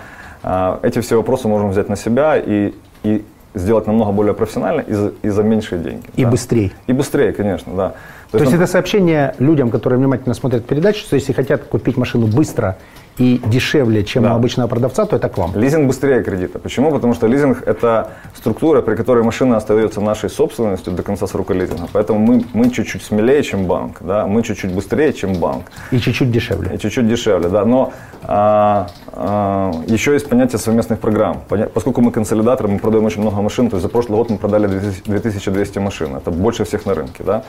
[0.83, 2.73] Эти все вопросы можем взять на себя и,
[3.03, 6.05] и сделать намного более профессионально и за, и за меньшие деньги.
[6.15, 6.31] И да.
[6.31, 6.71] быстрее.
[6.87, 7.95] И быстрее, конечно, да.
[8.31, 12.29] То есть нап- это сообщение людям, которые внимательно смотрят передачу, что если хотят купить машину
[12.29, 12.77] быстро
[13.19, 14.33] и дешевле, чем Да.
[14.33, 15.53] у обычного продавца, то это к вам.
[15.55, 16.59] Лизинг быстрее кредита.
[16.59, 16.91] Почему?
[16.91, 21.89] Потому что лизинг– это структура, при которой машина остается нашей собственностью до конца срока лизинга.
[21.93, 24.27] Поэтому мы, мы чуть-чуть смелее, чем банк, да?
[24.27, 25.65] мы чуть-чуть быстрее, чем банк.
[25.91, 26.75] И чуть-чуть дешевле.
[26.75, 27.65] И чуть-чуть дешевле, да.
[27.65, 31.43] Но а, а, еще есть понятие совместных программ.
[31.75, 33.69] Поскольку мы консолидатор, мы продаем очень много машин.
[33.69, 36.17] То есть за прошлый год мы продали 2000 2200 машин.
[36.17, 37.43] Это больше всех на рынке, да.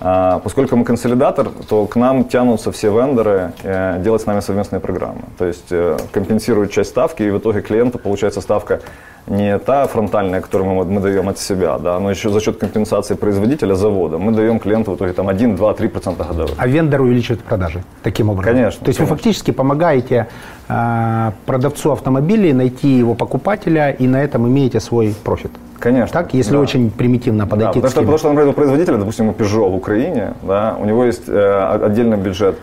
[0.00, 4.80] А, Поскольку мы консолидатор, то к нам тянутся все вендоры э, делать с нами совместные
[4.80, 5.22] программы.
[5.36, 8.80] То есть э, компенсируют часть ставки, и в итоге клиенту получается ставка
[9.26, 13.14] не та фронтальная, которую мы, мы даем от себя, да, но еще за счет компенсации
[13.14, 16.54] производителя завода мы даем клиенту в итоге там 1, 2, 3 процента годовых.
[16.56, 18.54] А вендор увеличивает продажи таким образом.
[18.54, 19.16] Конечно, То есть вы конечно.
[19.16, 20.28] фактически помогаете
[20.68, 25.50] э, продавцу автомобилей найти его покупателя и на этом имеете свой профит.
[25.80, 26.12] Конечно.
[26.12, 26.60] Так, если да.
[26.60, 29.70] очень примитивно Да, подойти потому, к что, потому что, например, у производителя, допустим, у Peugeot
[29.70, 32.58] в Украине, да, у него есть э, отдельный бюджет,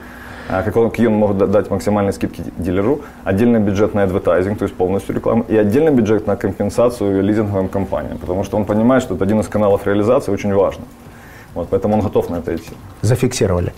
[0.49, 4.75] э, как он, может да- дать максимальные скидки дилеру, отдельный бюджет на адвертайзинг, то есть
[4.75, 9.23] полностью рекламу, и отдельный бюджет на компенсацию лизинговым компаниям, потому что он понимает, что это
[9.23, 10.86] один из каналов реализации очень важный.
[11.54, 12.71] Вот, поэтому он готов на это идти.
[13.01, 13.71] Зафиксировали.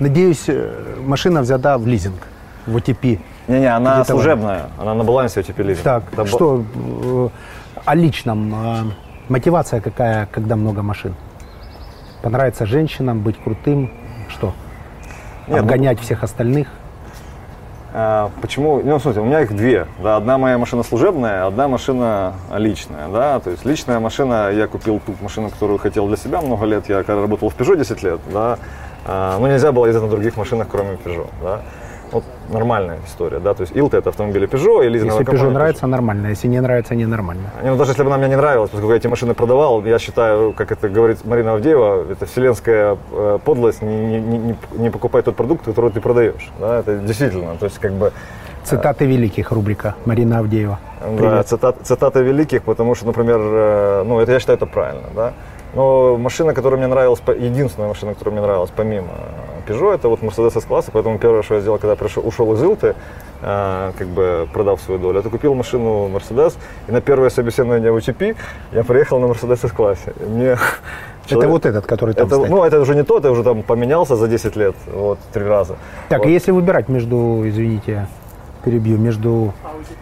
[0.00, 0.70] Надеюсь, э,
[1.06, 2.26] машина взята в лизинг,
[2.66, 3.20] в OTP.
[3.48, 4.04] Не-не, она Кредитование.
[4.06, 5.84] служебная, она на балансе у тебя лизинг.
[5.84, 7.28] Так, бо- что э,
[7.84, 8.54] о личном?
[8.54, 8.84] э,
[9.28, 11.14] Мотивация какая, когда много машин?
[12.22, 13.90] Понравится женщинам, быть крутым?
[14.28, 14.46] Что?
[15.46, 16.68] Нет, ну- Обгонять всех остальных?
[17.96, 18.80] А, Почему?
[18.82, 19.86] Ну, смотрите, у меня их две.
[20.02, 23.08] Да, одна моя машина служебная, одна машина личная.
[23.08, 23.38] Да?
[23.40, 26.88] То есть личная машина, я купил ту машину, которую хотел для себя много лет.
[26.88, 28.58] Я когда работал в Peugeot 10 лет, да,
[29.06, 31.28] но нельзя было ездить на других машинах, кроме Peugeot.
[31.42, 31.60] Да?
[32.12, 35.54] Вот нормальная история, да, то есть Илта это автомобили Peugeot и лизинговая Если Peugeot компания
[35.54, 36.26] нравится, нормально.
[36.28, 37.50] Если не нравится, ненормально.
[37.62, 39.98] не, ну даже если бы она мне не нравилась, поскольку я эти машины продавал, я
[39.98, 45.24] считаю, как это говорит Марина Авдеева, это вселенская э, подлость не, не, не, не покупать
[45.24, 46.50] тот продукт, который ты продаешь.
[46.60, 48.12] Да, это действительно, то есть как бы
[48.64, 50.78] Цитаты великих, рубрика Марина Авдеева.
[51.00, 51.46] да, Привет.
[51.46, 55.32] цитат- цитаты великих, потому что, например, э, ну это я считаю это правильно, да.
[55.74, 60.20] Но машина, которая мне нравилась, единственная машина, которая мне нравилась помимо э, Peugeot, это вот
[60.20, 62.94] Mercedes S-класса, поэтому первое, что я сделал, когда пришел, ушел из Илты,
[63.42, 66.54] э, как бы продав свою долю, это купил машину Mercedes,
[66.88, 68.36] и на первое собеседование в UTP
[68.72, 70.12] я приехал на Mercedes S-классе.
[70.26, 70.60] Мне Это
[71.26, 72.50] человек- вот этот, который там это, стоит.
[72.50, 75.76] ну, это уже не тот, я уже там поменялся за 10 лет, вот, три раза.
[76.08, 76.28] Так, Вот.
[76.28, 78.06] если выбирать между, извините,
[78.64, 79.52] перебью, между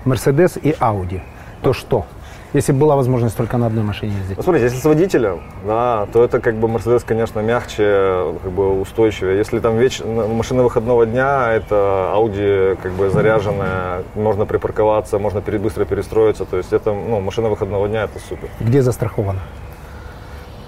[0.04, 1.20] Mercedes и Audi,
[1.62, 2.04] то что?
[2.54, 4.36] Если бы была возможность только на одной машине ездить.
[4.36, 8.78] Ну, смотрите, если с водителем, да, то это как бы Mercedes, конечно, мягче, как бы
[8.78, 9.38] устойчивее.
[9.38, 10.02] Если там веч...
[10.04, 16.44] машина выходного дня, это Audi как бы заряженная, можно припарковаться, можно пере- быстро перестроиться.
[16.44, 18.50] То есть это, ну, машина выходного дня, это супер.
[18.60, 19.40] Где застраховано?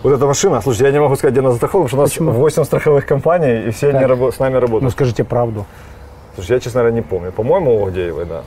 [0.02, 2.32] Вот эта машина, слушайте, я не могу сказать, где она застрахована, потому что у нас
[2.34, 2.40] Почему?
[2.40, 4.08] 8 страховых компаний, и все они Так.
[4.10, 4.92] рабо- с нами Ну работают.
[4.92, 5.66] скажите правду.
[6.34, 7.30] Слушай, я, честно говоря, не помню.
[7.30, 8.42] По-моему, у Авдеевой, да.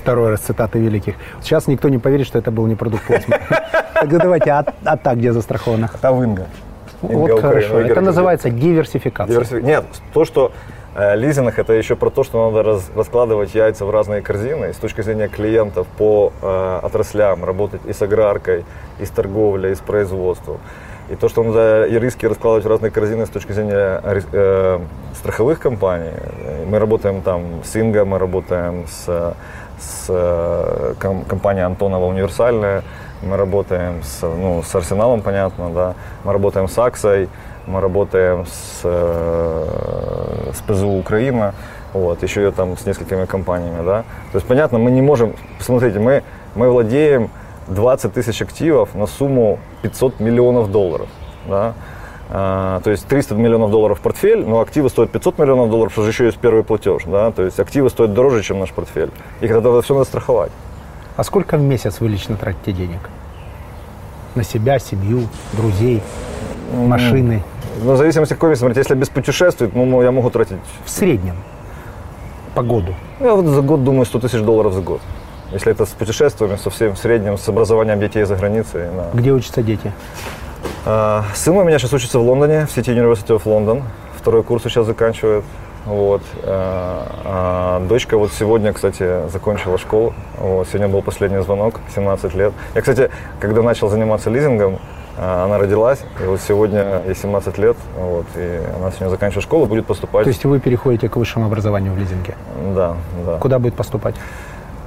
[0.00, 1.14] Второй раз цитаты великих.
[1.42, 3.40] Сейчас никто не поверит, что это был не продукт космоса.
[3.94, 5.90] Тогда давайте, а, а так где застраховано?
[6.02, 6.46] Инга
[7.02, 7.80] Вот хорошо.
[7.80, 9.40] Это называется диверсификация.
[9.40, 9.84] Диверсифи- Нет,
[10.14, 10.52] то, что
[10.94, 14.72] э, лизинг это еще про то, что надо раз- раскладывать яйца в разные корзины и
[14.72, 18.64] с точки зрения клиентов по э, отраслям, работать и с аграркой,
[19.00, 20.58] и с торговлей, и с производством.
[21.10, 24.00] И то, что надо и риски раскладывать в разные корзины с точки зрения
[24.32, 24.78] э,
[25.20, 26.12] страховых компаний.
[26.66, 29.34] Мы работаем там с Инго, мы работаем с,
[29.78, 32.82] с э, ком- компанией Антонова Универсальная,
[33.22, 37.28] мы работаем с, ну, с Арсеналом, понятно, да, мы работаем с Аксой,
[37.66, 41.54] мы работаем с, э, с ПЗУ Украина,
[41.92, 44.04] вот, еще и там с несколькими компаниями, да.
[44.32, 46.22] То есть, понятно, мы не можем, посмотрите, мы,
[46.54, 47.30] мы владеем
[47.68, 51.08] 20 тысяч активов на сумму 500 миллионов долларов,
[51.46, 51.74] да.
[52.32, 56.10] А, то есть 300 миллионов долларов портфель, но активы стоят 500 миллионов долларов, что же
[56.10, 59.10] еще есть первый платеж, да, то есть активы стоят дороже, чем наш портфель.
[59.40, 60.52] И когда все надо страховать.
[61.16, 63.00] А сколько в месяц вы лично тратите денег?
[64.36, 66.02] На себя, семью, друзей,
[66.72, 67.42] машины?
[67.82, 71.34] Ну, в зависимости какой месяц, смотрите, если без путешествий, ну, я могу тратить В среднем.
[72.54, 72.94] По году.
[73.18, 75.00] Ну, Я вот за год думаю 100 тысяч долларов за год.
[75.52, 78.82] Если это с путешествиями, со всем в среднем, с образованием детей за границей.
[78.94, 79.10] да.
[79.12, 79.92] Где учатся дети?
[80.86, 83.82] А, сын у меня сейчас учится в Лондоне, в City University of London.
[84.16, 85.44] Второй курс сейчас заканчивает.
[85.86, 86.22] Вот.
[86.42, 90.14] А, а дочка вот сегодня, кстати, закончила школу.
[90.38, 90.68] Вот.
[90.68, 92.52] Сегодня был последний звонок, 17 лет.
[92.74, 94.78] Я, кстати, когда начал заниматься лизингом,
[95.16, 99.84] она родилась, и вот сегодня ей 17 лет, вот, и она сегодня заканчивает школу, будет
[99.84, 100.24] поступать.
[100.24, 102.36] То есть вы переходите к высшему образованию в лизинге.
[102.74, 102.96] Да,
[103.26, 103.36] да.
[103.36, 104.14] Куда будет поступать?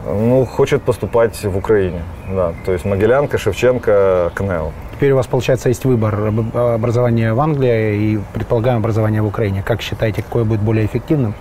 [0.05, 2.01] Ну, хочет поступать в Украине,
[2.35, 2.53] да.
[2.65, 4.71] То есть Могилянка, Шевченко, КНЕО.
[4.93, 9.63] Теперь у вас, получается, есть выбор об- образования в Англии и, предполагаем, образование в Украине.
[9.65, 11.33] Как считаете, какое будет более эффективным?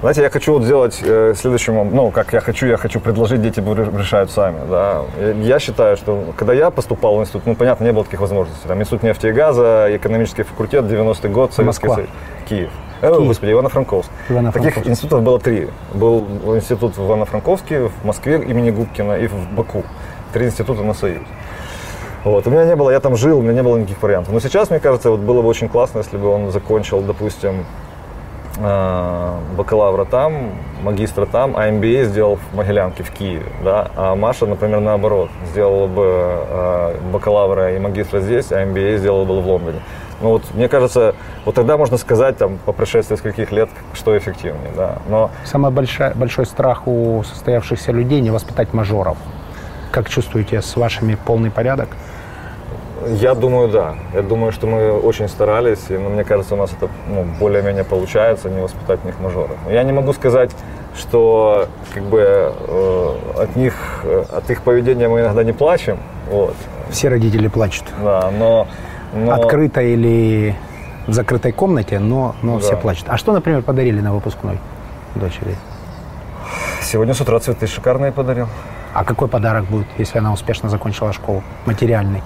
[0.00, 3.60] Знаете, я хочу вот сделать э, следующему, ну, как я хочу, я хочу предложить, дети
[3.60, 5.02] ре- решают сами, да.
[5.20, 8.66] Я, я считаю, что когда я поступал в институт, ну, понятно, не было таких возможностей.
[8.66, 11.94] Там институт нефти и газа, экономический факультет, 90-й год, Советский Москва.
[11.94, 12.08] Союз.
[12.48, 12.70] Киев.
[13.02, 13.10] Э.
[13.10, 14.10] Господи, Ивано-Франковск.
[14.28, 14.74] Ивано-Франковск.
[14.74, 15.68] Таких институтов было три.
[15.92, 16.24] Был
[16.56, 19.82] институт в Ивано-Франковске, в Москве имени Губкина и в Баку.
[20.32, 21.22] Три института на Союз.
[22.24, 22.46] Вот.
[22.46, 24.32] У меня не было, я там жил, у меня не было никаких вариантов.
[24.32, 27.64] Но сейчас, мне кажется, вот было бы очень классно, если бы он закончил, допустим,
[28.58, 34.46] э, бакалавра там, магистра там, а MBA сделал в Могилянке, в Киеве, да, а Маша,
[34.46, 39.80] например, наоборот, сделала бы э, бакалавра и магистра здесь, а MBA сделала бы в Лондоне.
[40.22, 44.70] Ну вот, мне кажется, вот тогда можно сказать, там, по прошествии скольких лет, что эффективнее,
[44.76, 44.98] да.
[45.08, 49.18] Но Самый большой, большой страх у состоявшихся людей не воспитать мажоров.
[49.90, 51.88] Как чувствуете, с вашими полный порядок?
[53.08, 53.96] Я думаю, да.
[54.14, 57.82] Я думаю, что мы очень старались, и ну, мне кажется, у нас это ну, более-менее
[57.82, 59.56] получается, не воспитать в них мажоров.
[59.68, 60.52] Я не могу сказать,
[60.96, 65.98] что как бы э, от них, э, от их поведения мы иногда не плачем,
[66.30, 66.54] вот,
[66.90, 67.84] Все родители плачут.
[68.04, 68.68] да, но,
[69.12, 70.54] но Открыто или
[71.06, 72.76] в закрытой комнате, но, но все Да.
[72.76, 73.04] плачут.
[73.08, 74.58] А что, например, подарили на выпускной
[75.14, 75.56] дочери?
[76.82, 78.48] сегодня с утра цветы шикарные подарил.
[78.92, 81.42] А какой подарок будет, если она успешно закончила школу?
[81.64, 82.22] Материальный.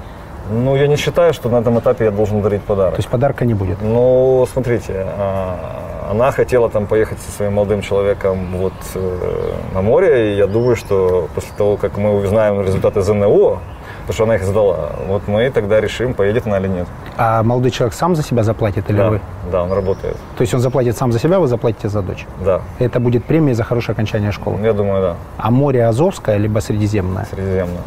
[0.51, 2.95] Ну, я не считаю, что на этом этапе я должен дарить подарок.
[2.95, 3.79] То есть подарка не будет.
[3.83, 10.35] Ну, смотрите, а, она хотела там поехать со своим молодым человеком вот э, на море,
[10.35, 13.59] и я думаю, что после того, как мы узнаем результаты ЗНО,
[14.07, 16.87] потому что она их сдала, вот мы тогда решим, поедет она или нет.
[17.17, 19.21] А молодой человек сам за себя заплатит или Да, вы?
[19.51, 22.25] да, он работает, То есть он заплатит сам за себя, вы заплатите за дочь.
[22.45, 24.61] да, Это будет премия за хорошее окончание школы.
[24.63, 27.81] я думаю, да, А море Азовское либо Средиземное Средиземно.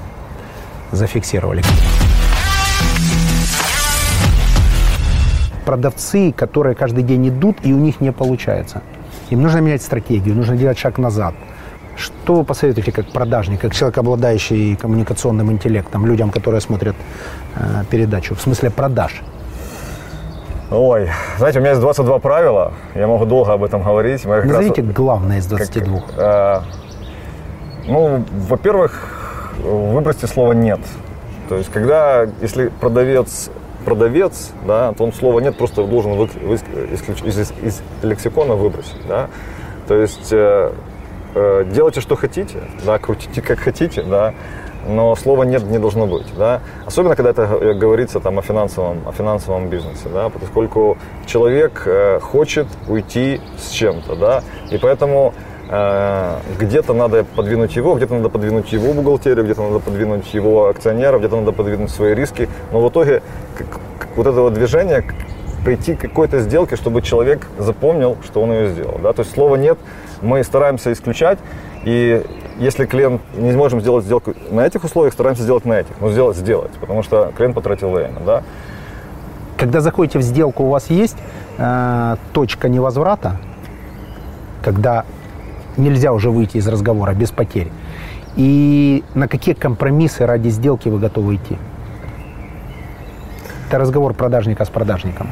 [0.92, 1.64] зафиксировали.
[5.66, 8.82] Продавцы, которые каждый день идут, и у них не получается.
[9.30, 11.36] Им нужно менять стратегию, нужно делать шаг назад.
[12.00, 16.96] Что вы посоветуете как продажник, как человек, обладающий коммуникационным интеллектом, людям, которые смотрят
[17.56, 19.22] э, передачу, в смысле продаж?
[20.72, 24.24] Ой, знаете, у меня есть 22 правила, я могу долго об этом говорить.
[24.26, 26.02] Мы как раз- Назовите главное из 22.
[26.18, 26.62] Э,
[27.88, 30.80] ну, во-первых, выбросьте слово «нет».
[31.50, 33.50] То есть, когда, если продавец
[33.86, 36.56] продавец, да, то он слово «нет» просто должен вы- вы-
[36.94, 39.28] исключ- из, из- из лексикона выбросить, да.
[39.88, 40.72] То есть, э,
[41.36, 44.34] э, делайте, что хотите, да, крутите, как хотите, да,
[44.88, 46.62] но слова «нет» не должно быть, да.
[46.86, 52.20] Особенно, когда это э, говорится там о финансовом, о финансовом бизнесе, да, поскольку человек э,
[52.22, 55.34] хочет уйти с чем-то, да, и поэтому
[56.60, 61.36] где-то надо подвинуть его, где-то надо подвинуть его бухгалтерию, где-то надо подвинуть его акционеров, где-то
[61.36, 62.50] надо подвинуть свои риски.
[62.72, 63.22] Но в итоге
[63.56, 65.04] как- как вот это вот движение,
[65.64, 69.00] прийти к какой-то сделке, чтобы человек запомнил, что он ее сделал.
[69.02, 69.14] Да?
[69.14, 69.78] То есть слова нет,
[70.22, 71.40] мы стараемся исключать,
[71.84, 72.24] и
[72.60, 76.00] если клиент не можем сделать сделку на этих условиях, стараемся сделать на этих.
[76.02, 78.20] Но сделать сделать, потому что клиент потратил время.
[78.26, 78.44] Да?
[79.58, 81.18] Когда заходите в сделку, у вас есть
[81.58, 83.38] э, точка невозврата,
[84.62, 85.06] когда
[85.78, 87.70] нельзя уже выйти из разговора без потерь.
[88.36, 91.58] И на какие компромиссы ради сделки вы готовы идти?
[93.68, 95.30] Это разговор продажника с продажником.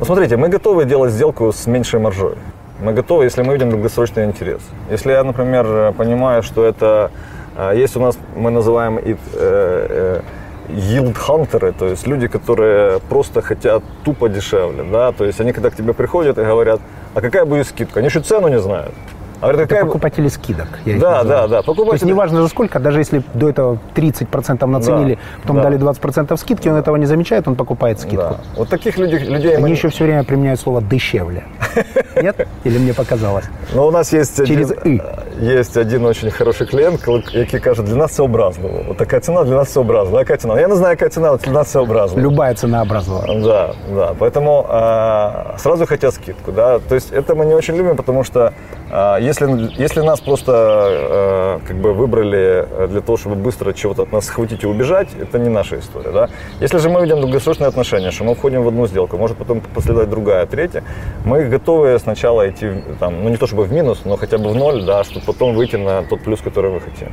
[0.00, 2.36] Ну, смотрите, мы готовы делать сделку с меньшей маржой.
[2.80, 4.62] Мы готовы, если мы видим долгосрочный интерес.
[4.90, 7.10] Если я, например, понимаю, что это
[7.54, 10.22] э, есть у нас, мы называем it, э,
[10.68, 15.52] э, yield хантеры, то есть люди, которые просто хотят тупо дешевле, да, то есть они
[15.52, 16.80] когда к тебе приходят и говорят,
[17.12, 18.94] а какая будет скидка, они еще цену не знают.
[19.40, 19.84] А говорят, какая...
[19.86, 20.68] покупатели скидок.
[20.84, 21.62] Я да, да, да.
[21.62, 21.90] Покупатели...
[21.90, 25.62] То есть неважно за сколько, даже если до этого 30% наценили, да, потом да.
[25.64, 28.16] дали 20% скидки, он этого не замечает, он покупает скидку.
[28.16, 28.36] Да.
[28.56, 29.70] Вот таких людей, людей Они мы...
[29.70, 31.44] еще все время применяют слово «дешевле».
[32.22, 32.46] Нет?
[32.64, 33.46] Или мне показалось?
[33.72, 35.00] Ну, у нас есть Через «и».
[35.40, 37.00] Есть один очень хороший клиент,
[37.32, 38.82] який каже, для нас все образливо.
[38.88, 40.18] Вот такая цена для нас все образливо.
[40.18, 40.60] Какая цена?
[40.60, 42.20] Я не знаю, какая цена, для нас все образливо.
[42.20, 43.24] Любая цена образливо.
[43.40, 44.14] Да, да.
[44.18, 46.78] Поэтому а, сразу хотят скидку, да.
[46.78, 48.52] То есть это мы не очень любим, потому что
[48.90, 49.46] а, если,
[49.80, 54.62] если нас просто а, как бы выбрали для того, чтобы быстро чего-то от нас схватить
[54.62, 56.28] и убежать, это не наша история, да.
[56.60, 60.10] Если же мы видим долгосрочные отношения, что мы входим в одну сделку, может потом последовать
[60.10, 60.84] другая, третья,
[61.24, 64.54] мы готовы сначала идти, там, ну не то чтобы в минус, но хотя бы в
[64.54, 67.08] ноль, да, чтобы потом выйти на тот плюс, который мы хотим.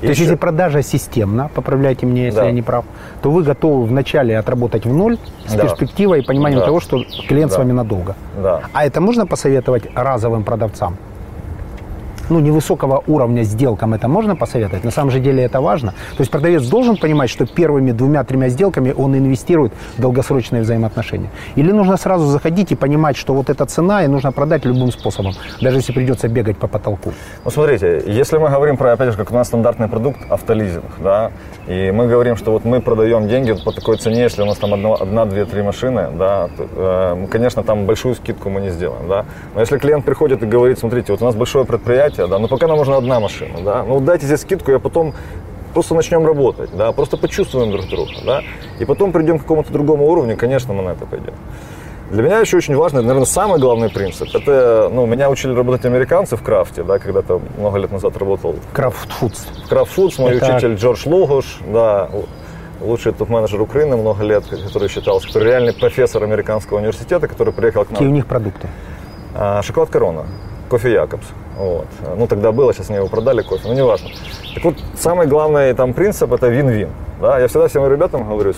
[0.00, 2.46] И то есть, если продажа системна, поправляйте меня, если да.
[2.46, 2.84] я не прав,
[3.22, 5.62] то вы готовы вначале отработать в ноль с да.
[5.62, 6.66] перспективой и пониманием да.
[6.66, 7.56] того, что клиент да.
[7.56, 8.14] с вами надолго.
[8.42, 8.62] Да.
[8.72, 10.96] А это можно посоветовать разовым продавцам?
[12.30, 14.84] Ну, невысокого уровня сделкам это можно посоветовать?
[14.84, 15.92] На самом же деле это важно.
[16.16, 21.30] То есть продавец должен понимать, что первыми двумя-тремя сделками он инвестирует в долгосрочные взаимоотношения.
[21.56, 25.34] Или нужно сразу заходить и понимать, что вот эта цена, и нужно продать любым способом,
[25.60, 27.12] даже если придется бегать по потолку.
[27.44, 31.30] Ну, смотрите, если мы говорим про, опять же, как у нас стандартный продукт, автолизинг, да,
[31.66, 34.74] и мы говорим, что вот мы продаем деньги по такой цене, если у нас там
[34.74, 36.68] одна, одна две, три машины, да, то,
[37.22, 39.24] э, конечно, там большую скидку мы не сделаем, да.
[39.54, 42.48] Но если клиент приходит и говорит, смотрите, вот у нас большое предприятие, предприятия, да, но
[42.48, 45.14] пока нам нужна одна машина, да, ну дайте здесь скидку, я потом
[45.74, 48.42] просто начнем работать, да, просто почувствуем друг друга, да,
[48.78, 51.34] и потом придем к какому-то другому уровню, конечно, мы на это пойдем.
[52.10, 54.34] Для меня еще очень важно, наверное, самый главный принцип.
[54.34, 58.56] Это, ну, меня учили работать американцы в крафте, да, когда-то много лет назад работал.
[58.72, 59.46] Крафт Фудс.
[59.68, 60.56] Крафт Фудс мой это...
[60.56, 62.10] учитель Джордж Лугуш, да,
[62.80, 67.90] лучший топ-менеджер Украины много лет, который считался, который реальный профессор американского университета, который приехал к
[67.90, 67.98] нам.
[67.98, 68.66] Какие у них продукты?
[69.36, 70.26] А, шоколад Корона,
[70.68, 71.26] кофе Якобс.
[71.60, 71.86] Вот.
[72.16, 74.08] Ну, тогда было, сейчас они его продали, кофе, но неважно.
[74.54, 76.88] Так вот, самый главный там принцип– это вин-вин.
[77.20, 77.38] Да?
[77.38, 78.54] Я всегда всем ребятам говорю,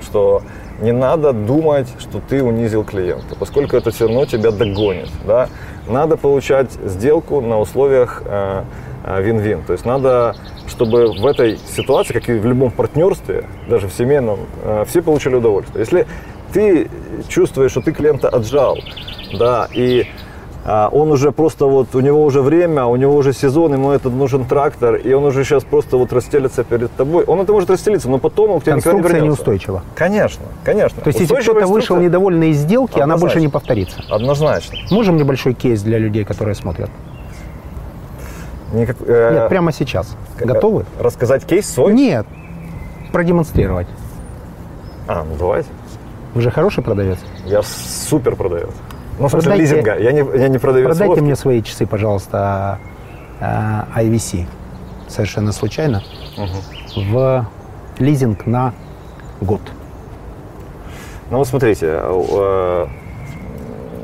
[0.00, 0.40] что
[0.80, 5.08] не надо думать, что ты унизил клиента, поскольку это все равно тебя догонит.
[5.26, 5.48] Да?
[5.88, 8.62] Надо получать сделку на условиях э,
[9.04, 9.64] э, вин-вин.
[9.64, 10.36] То есть надо,
[10.68, 15.34] чтобы в этой ситуации, как и в любом партнерстве, даже в семейном, э, все получили
[15.34, 15.80] удовольствие.
[15.80, 16.06] Если
[16.52, 16.88] ты
[17.26, 18.78] чувствуешь, что ты клиента отжал,
[19.36, 20.06] да, и
[20.64, 24.44] он уже просто вот, у него уже время, у него уже сезон, ему этот нужен
[24.46, 27.24] трактор, и он уже сейчас просто вот расстелится перед тобой.
[27.24, 29.26] Он это может расстелиться, но потом он к тебе никогда не вернется.
[29.26, 29.82] неустойчива.
[29.94, 31.02] Конечно, конечно.
[31.02, 33.14] То есть, если кто-то вышел недовольный из сделки, Однозначно.
[33.14, 34.02] она больше не повторится.
[34.08, 34.78] Однозначно.
[34.90, 36.90] Можем небольшой кейс для людей, которые смотрят?
[38.72, 40.16] Никак, э, Нет, прямо сейчас.
[40.38, 40.84] Как, Готовы?
[40.98, 41.92] Рассказать кейс свой?
[41.92, 42.26] Нет,
[43.12, 43.86] продемонстрировать.
[45.06, 45.68] А, ну давайте.
[46.34, 47.18] Вы же хороший продавец?
[47.44, 48.70] Я супер продавец.
[49.18, 49.98] Ну, в смысле продайте, лизинга.
[49.98, 51.22] Я не, я не продаю Продайте Вовки.
[51.22, 52.78] мне свои часы, пожалуйста,
[53.40, 54.46] IVC.
[55.08, 56.02] Совершенно случайно.
[56.36, 57.00] Угу.
[57.10, 57.46] В
[57.98, 58.72] лизинг на
[59.40, 59.60] год.
[61.30, 62.86] Ну вот смотрите, э,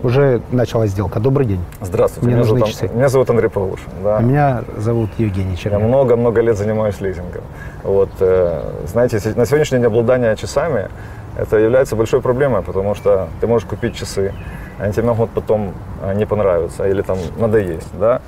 [0.03, 1.21] уже началась сделка.
[1.21, 1.61] Добрый день.
[1.81, 2.27] Здравствуйте.
[2.27, 2.91] Мне меня нужны зовут, часы.
[2.95, 3.89] Меня зовут Андрей Павлушин.
[4.03, 4.19] Да.
[4.19, 5.81] А меня зовут Евгений Черняк.
[5.81, 7.43] Я много-много лет занимаюсь лизингом.
[7.83, 10.89] Вот, э, знаете, на сегодняшний день обладание часами
[11.37, 14.33] это является большой проблемой, потому что ты можешь купить часы,
[14.81, 18.23] они тебе могут потом э, не понравиться или там надоесть, да.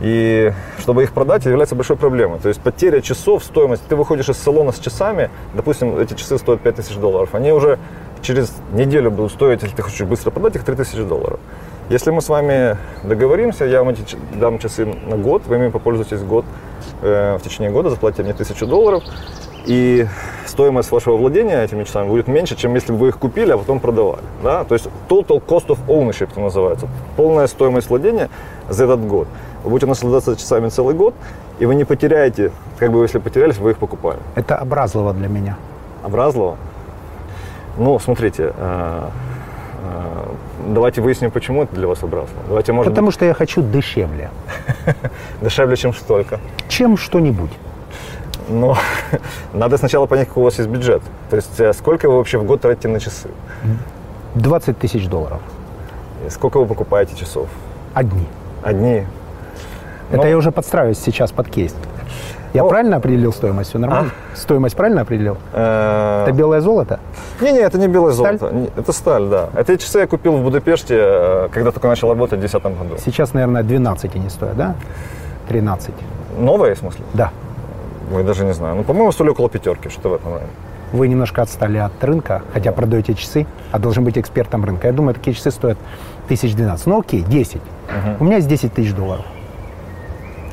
[0.00, 2.38] И чтобы их продать, является большой проблемой.
[2.38, 3.82] То есть потеря часов, стоимость.
[3.88, 7.78] Ты выходишь из салона с часами, допустим, эти часы стоят 5000 долларов, они уже
[8.20, 11.38] через неделю будут стоить, если ты хочешь быстро продать их, 3000 долларов.
[11.88, 16.20] Если мы с вами договоримся, я вам эти, дам часы на год, вы ими попользуетесь
[16.20, 16.44] год,
[17.02, 19.04] э, в течение года заплатите мне 1000 долларов,
[19.66, 20.06] и
[20.46, 23.80] стоимость вашего владения этими часами будет меньше, чем если бы вы их купили, а потом
[23.80, 24.22] продавали.
[24.42, 24.64] Да?
[24.64, 26.88] То есть total cost of ownership это называется.
[27.16, 28.30] Полная стоимость владения
[28.68, 29.28] за этот год.
[29.64, 31.14] Вы будете наслаждаться часами целый год,
[31.58, 34.18] и вы не потеряете, как бы если потерялись, вы их покупали.
[34.36, 35.56] Это образлово для меня.
[36.04, 36.56] Образлово?
[37.76, 39.08] Ну, смотрите, э,
[39.82, 40.26] э,
[40.68, 42.36] давайте выясним, почему это для вас образно.
[42.46, 44.30] Давайте, может Потому что я хочу дешевле,
[44.86, 44.96] быть,
[45.42, 46.38] дешевле, чем столько.
[46.68, 47.50] чем что-нибудь.
[48.48, 48.76] Но
[49.52, 51.02] надо сначала понять, какой у вас есть бюджет.
[51.30, 53.28] То есть э, сколько вы вообще в год тратите на часы?
[54.34, 55.40] 20 тысяч долларов.
[56.30, 57.48] Сколько вы покупаете часов?
[57.94, 58.26] Одни.
[58.62, 59.04] Одни?
[60.10, 61.74] Это я уже подстраиваюсь сейчас под кейс.
[62.54, 63.70] Я Ну, правильно определил стоимость?
[63.70, 64.12] Все нормально?
[64.34, 65.36] Стоимость правильно определил?
[65.52, 67.00] э, Это белое золото?
[67.40, 68.38] Не-не, это не белое Сталь?
[68.38, 68.70] золото.
[68.76, 69.48] Это сталь, да.
[69.56, 72.96] Эти часы я купил в Будапеште, э, когда только начал работать в 2010 году.
[73.04, 74.74] Сейчас, наверное, 12 они стоят, да?
[75.48, 75.92] 13.
[76.38, 77.04] Новые, в смысле?
[77.14, 77.30] Да.
[78.12, 78.76] Ой, даже не знаю.
[78.76, 80.50] Ну, по-моему, стоили около пятерки, что в этом районе.
[80.92, 84.86] Вы немножко отстали от рынка, хотя продаете часы, а должен быть экспертом рынка.
[84.86, 85.78] Я думаю, такие часы стоят
[86.28, 86.86] тысяч 12.
[86.86, 87.60] Ну окей, 10.
[88.20, 89.24] У меня есть 10 тысяч долларов.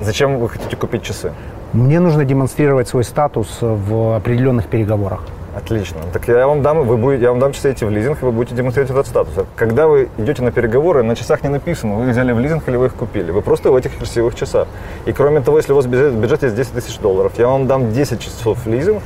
[0.02, 1.32] Зачем вы хотите купить часы?
[1.72, 5.22] Мне нужно демонстрировать свой статус в определенных переговорах.
[5.56, 6.00] Отлично.
[6.12, 8.32] Так я вам дам, вы будете, я вам дам часы эти в лизинг, и вы
[8.32, 9.34] будете демонстрировать этот статус.
[9.38, 12.68] А Когда вы идете на переговоры, на часах не написано, вы их взяли в лизинг
[12.68, 13.30] или вы их купили.
[13.32, 14.68] Вы просто в этих красивых часах.
[15.06, 17.92] И кроме того, если у вас бюджет, бюджет есть 10 тысяч долларов, я вам дам
[17.92, 19.04] 10 часов в лизинг,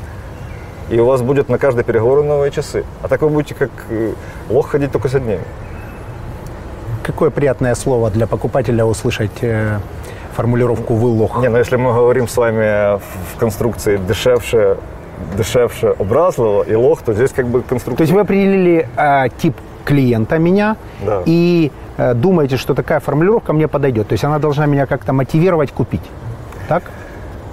[0.90, 2.86] и у вас будет на каждый переговор новые часы.
[3.02, 4.14] А так вы будете как э,
[4.50, 5.42] лох ходить только с одними.
[7.04, 9.80] Какое приятное слово для покупателя услышать э,
[10.34, 11.42] формулировку «вы лох».
[11.42, 14.78] Не, ну если мы говорим с вами в конструкции дешевше,
[15.38, 17.98] дешевше образливо и лох, то здесь как бы конструкция...
[17.98, 19.56] То есть вы определили э, тип
[19.86, 21.22] клиента меня Да.
[21.26, 24.08] и э, думаете, что такая формулировка мне подойдет.
[24.08, 26.02] То есть она должна меня как-то мотивировать купить.
[26.68, 26.84] Так?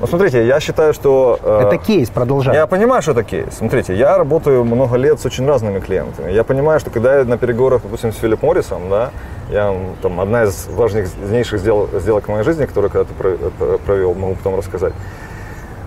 [0.01, 1.39] Ну, смотрите, я считаю, что...
[1.43, 2.55] э, Это кейс, продолжай.
[2.55, 3.47] Я понимаю, что это кейс.
[3.57, 6.33] Смотрите, я работаю много лет с очень разными клиентами.
[6.33, 9.11] Я понимаю, что когда я на переговорах, допустим, с Филипп Моррисом, да,
[9.51, 14.15] я там одна из важнейших сделок, сделок в моей жизни, которую когда-то про- про- провел,
[14.15, 14.93] могу потом рассказать.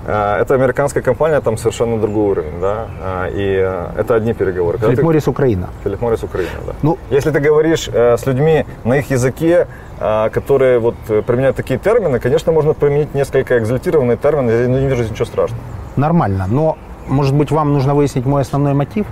[0.09, 4.77] А, Это американская компания, там совершенно другой уровень, да, а, и э, это одни переговоры.
[4.77, 5.67] Филипп ты- Моррис, Украина.
[5.83, 6.73] Филипп Моррис Украина, да.
[6.81, 9.67] Ну- Если ты говоришь э, с людьми на их языке,
[9.99, 10.95] э, которые вот
[11.25, 15.61] применяют такие термины, конечно, можно применить несколько экзальтированные термины, я не вижу ничего страшного.
[15.97, 16.45] Нормально.
[16.49, 16.77] Но,
[17.07, 19.05] может быть, вам нужно выяснить мой основной мотив?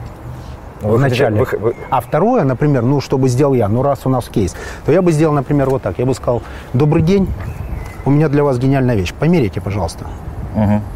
[0.82, 4.06] Вы в хотите- вы- вы- А второе, например, ну, что бы сделал я, ну, раз
[4.06, 6.00] у нас кейс, то я бы сделал, например, вот так.
[6.00, 6.42] Я бы сказал,
[6.74, 7.28] добрый день,
[8.06, 9.14] у меня для вас гениальная вещь.
[9.20, 10.06] Померяйте, пожалуйста.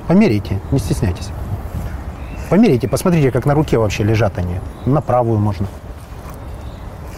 [0.08, 1.30] Померяйте, не стесняйтесь.
[2.50, 4.56] Померяйте, посмотрите, как на руке вообще лежат они.
[4.86, 5.68] На правую можно.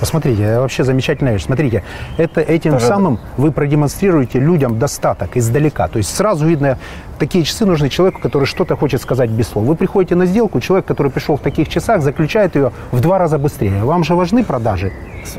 [0.02, 1.44] Посмотрите, вообще замечательная вещь.
[1.46, 1.84] Смотрите,
[2.18, 5.88] это этим Тоже- самым вы продемонстрируете людям достаток издалека.
[5.88, 6.80] То есть сразу видно,
[7.20, 9.66] такие часы нужны человеку, который что-то хочет сказать без слов.
[9.66, 13.38] Вы приходите на сделку, человек, который пришел в таких часах, заключает ее в два раза
[13.38, 13.84] быстрее.
[13.84, 14.92] Вам же важны продажи.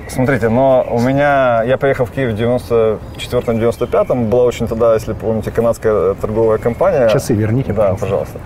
[0.08, 5.50] Смотрите, но у меня, я приехал в Киев в 94-95, была очень тогда, если помните,
[5.50, 7.08] канадская торговая компания.
[7.08, 8.06] Часы верните, Да, пожалуйста.
[8.06, 8.38] пожалуйста.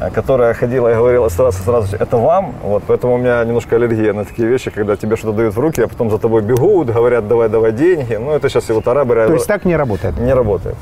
[0.00, 4.12] Э, Которая ходила и говорила сразу, сразу, это вам, вот, поэтому у меня немножко аллергия
[4.12, 7.28] на такие вещи, когда тебе что-то дают в руки, а потом за тобой бегут, говорят,
[7.28, 10.18] давай, давай деньги, ну, это сейчас и вот арабы То есть так не работает.
[10.18, 10.76] не работает.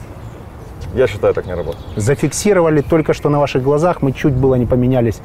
[0.95, 1.85] Я считаю, так не работает.
[1.97, 5.21] Зафиксировали только что на ваших глазах, мы чуть было не поменялись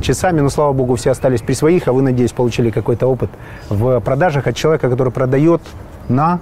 [0.00, 3.30] часами, но, слава богу, все остались при своих, а вы, надеюсь, получили какой-то опыт
[3.70, 5.62] в продажах от человека, который продает
[6.08, 6.40] на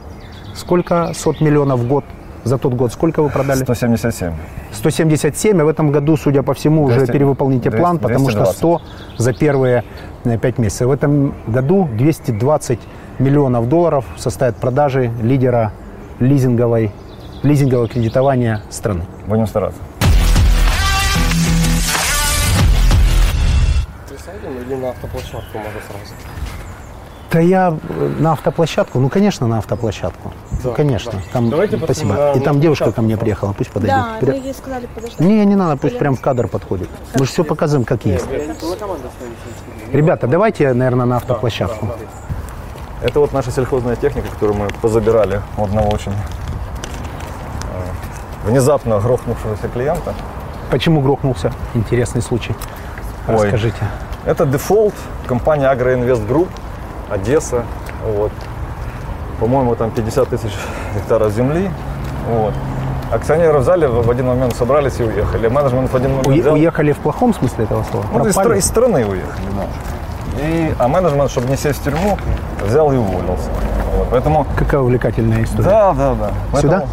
[0.54, 2.04] сколько сот миллионов в год
[2.44, 2.92] за тот год?
[2.92, 3.64] Сколько вы продали?
[3.64, 4.32] 177.
[4.72, 8.44] 177, а в этом году, судя по всему, уже 200, перевыполните план, 200, потому что
[8.44, 8.82] 100
[9.18, 9.84] за первые
[10.24, 10.88] 5 месяцев.
[10.88, 12.78] В этом году 220
[13.18, 15.72] миллионов долларов составят продажи лидера
[16.20, 16.90] лизинговой,
[17.42, 19.04] лизингового кредитования страны.
[19.26, 19.80] Будем стараться.
[24.08, 26.14] Присадим или на автоплощадку можно сразу?
[27.34, 30.32] Да я э, на автоплощадку, ну, конечно, на автоплощадку.
[30.62, 31.10] Ну, конечно.
[31.10, 31.18] да.
[31.32, 32.14] Там, Давайте спасибо.
[32.14, 33.96] на- И там на девушка ко мне приехала, пусть подойдет.
[33.96, 35.18] Да, При- мы ей сказали подождать.
[35.18, 36.88] Не, не надо, пусть прям в кадр подходит.
[37.18, 38.24] Мы же все показываем, как есть.
[39.92, 41.88] Ребята, давайте, наверное, на автоплощадку.
[43.02, 46.16] Это вот наша сельхозная техника, которую мы позабирали у одного очень э,
[48.48, 50.14] внезапно грохнувшегося клиента.
[50.70, 51.52] Почему грохнулся?
[51.74, 52.54] Интересный случай.
[53.26, 53.34] Ой.
[53.34, 53.84] Расскажите.
[54.24, 54.94] Это дефолт
[55.26, 56.48] компания Агроинвест Групп,
[57.14, 57.62] Одесса.
[58.16, 58.32] Вот.
[59.40, 60.52] По-моему, там 50 тысяч
[60.94, 61.70] гектаров земли.
[62.28, 62.54] Вот.
[63.12, 65.48] Акционеры в зале в один момент собрались и уехали.
[65.48, 68.06] Менеджмент в один момент Уе- взял- Уехали в плохом смысле этого слова?
[68.12, 70.42] Ну, из, из страны уехали, да.
[70.42, 72.18] И, а менеджмент, чтобы не сесть в тюрьму,
[72.64, 73.48] взял и уволился.
[73.96, 74.08] Вот.
[74.10, 75.64] Поэтому, Какая увлекательная история.
[75.64, 76.30] да, да, да.
[76.50, 76.86] Поэтому, Сюда?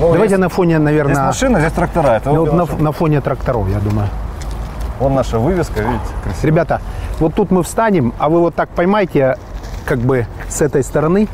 [0.00, 2.08] ну, Давайте есть, на фоне, наверное, машина, здесь трактора.
[2.08, 4.08] Это ну, вот на, на фоне тракторов, я думаю.
[4.98, 6.46] Вон наша вывеска, видите, красиво.
[6.46, 6.80] Ребята,
[7.20, 9.36] вот тут мы встанем, а вы вот так поймайте,
[9.84, 11.28] как бы с этой стороны,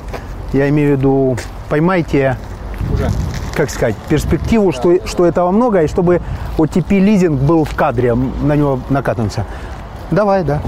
[0.52, 1.36] я имею в виду,
[1.68, 2.36] поймайте,
[3.54, 6.20] как сказать, перспективу, что, что этого много, и чтобы
[6.56, 9.44] OTP лизинг был в кадре, на него накатываемся.
[10.10, 10.60] Давай, да.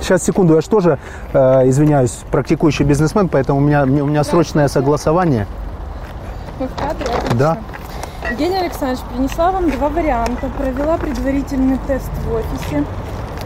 [0.00, 0.98] Сейчас, секунду, я же тоже,
[1.32, 5.46] э, извиняюсь, практикующий бизнесмен, поэтому у меня, у меня срочное согласование.
[6.60, 7.06] Мы в кадре?
[7.06, 7.38] Отлично.
[7.38, 7.58] Да.
[8.30, 10.48] Евгений Александрович, принесла вам два варианта.
[10.58, 12.84] Провела предварительный тест в офисе.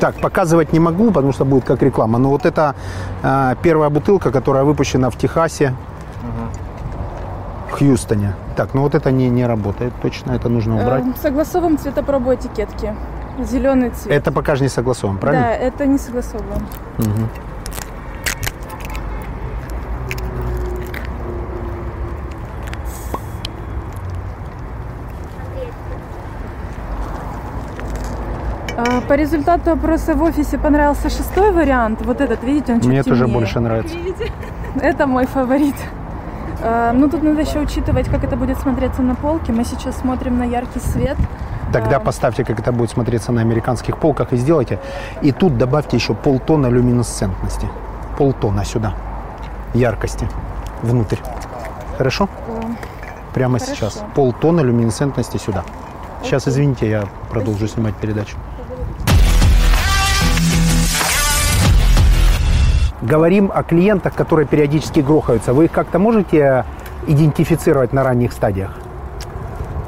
[0.01, 2.19] Так, показывать не могу, потому что будет как реклама.
[2.19, 2.75] Но вот это
[3.23, 5.75] э, первая бутылка, которая выпущена в Техасе,
[7.71, 8.35] в Хьюстоне.
[8.57, 11.05] Так, ну вот это не, не работает точно, это нужно убрать.
[11.05, 12.95] Э, согласовываем цветопробу этикетки.
[13.39, 14.15] Зеленый цвет.
[14.15, 15.47] Это пока же не согласован, правильно?
[15.47, 16.67] Да, это не согласовываем.
[16.99, 17.03] А,
[29.11, 32.01] По результату опроса в офисе понравился шестой вариант.
[32.03, 33.39] Вот этот, видите, он чуть Мне тоже темнее.
[33.41, 33.97] больше нравится.
[34.81, 35.75] Это мой фаворит.
[36.63, 39.51] А, Ну, тут надо еще учитывать, как это будет смотреться на полке.
[39.51, 41.17] Мы сейчас смотрим на яркий свет.
[41.73, 44.79] Тогда А, поставьте, как это будет смотреться на американских полках и сделайте.
[45.23, 47.67] И тут добавьте еще полтона люминесцентности.
[48.17, 48.95] Полтона сюда.
[49.75, 50.29] Яркости.
[50.83, 51.19] Внутрь.
[51.99, 52.29] Хорошо?
[53.35, 53.75] Прямо Хорошо.
[53.75, 54.05] сейчас.
[54.15, 55.65] Полтона люминесцентности сюда.
[56.23, 58.37] Сейчас, извините, я продолжу снимать передачу.
[63.03, 65.53] Говорим о клиентах, которые периодически грохаются.
[65.55, 66.65] Вы их как-то можете
[67.07, 68.77] идентифицировать на ранних стадиях?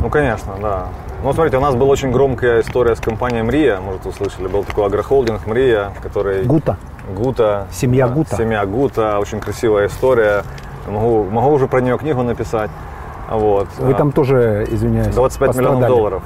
[0.01, 0.87] Ну, конечно, да.
[1.23, 4.49] Ну, смотрите, у нас была очень громкая история с компанией МРИА, может, вы слышали.
[4.49, 6.43] Был такой агрохолдинг МРИА, который...
[6.45, 6.77] Гута.
[7.15, 7.69] Гута.
[7.71, 8.37] Семья Да, Гута.
[8.37, 10.43] Семья Гута, очень красивая история.
[10.89, 12.71] Могу, могу уже про нее книгу написать.
[13.31, 13.69] Вот.
[13.79, 15.89] Вы там тоже, извиняюсь, 25 миллионов пострадали.
[15.89, 16.23] долларов.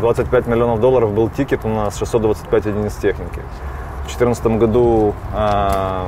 [0.00, 3.40] 25 миллионов долларов был тикет у нас, 625 единиц техники.
[4.04, 6.06] В 2014 году а,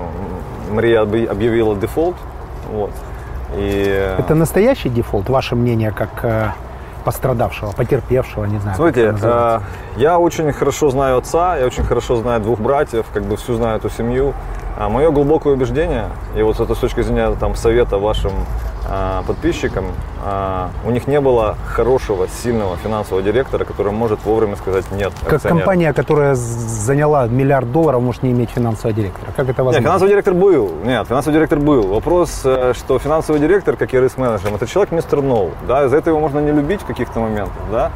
[0.71, 2.17] Мрия объ- объявила дефолт.
[2.71, 2.91] Вот.
[3.57, 6.49] И Это настоящий дефолт, ваше мнение, как э,
[7.05, 8.77] пострадавшего, потерпевшего, не знаю.
[8.77, 9.61] Смотрите, э,
[9.97, 13.79] я очень хорошо знаю отца, я очень хорошо знаю двух братьев, как бы всю знаю
[13.79, 14.35] эту семью.
[14.77, 18.33] А мое глубокое убеждение, и вот это с точки зрения там, совета вашим
[19.27, 19.87] подписчикам,
[20.25, 25.13] а, у них не было хорошего, сильного финансового директора, который может вовремя сказать нет.
[25.23, 25.59] как акционерам».
[25.59, 29.27] компания, которая заняла миллиард долларов, может не иметь финансового директора.
[29.37, 29.81] Как это Нет, возможно?
[29.83, 30.71] финансовый директор был.
[30.85, 31.87] Нет, финансовый директор был.
[31.87, 35.51] Вопрос, э, что финансовый директор, как и риск-менеджер, это человек мистер Ноу.
[35.67, 37.93] Да, из-за этого его можно не любить в каких-то моментах, да.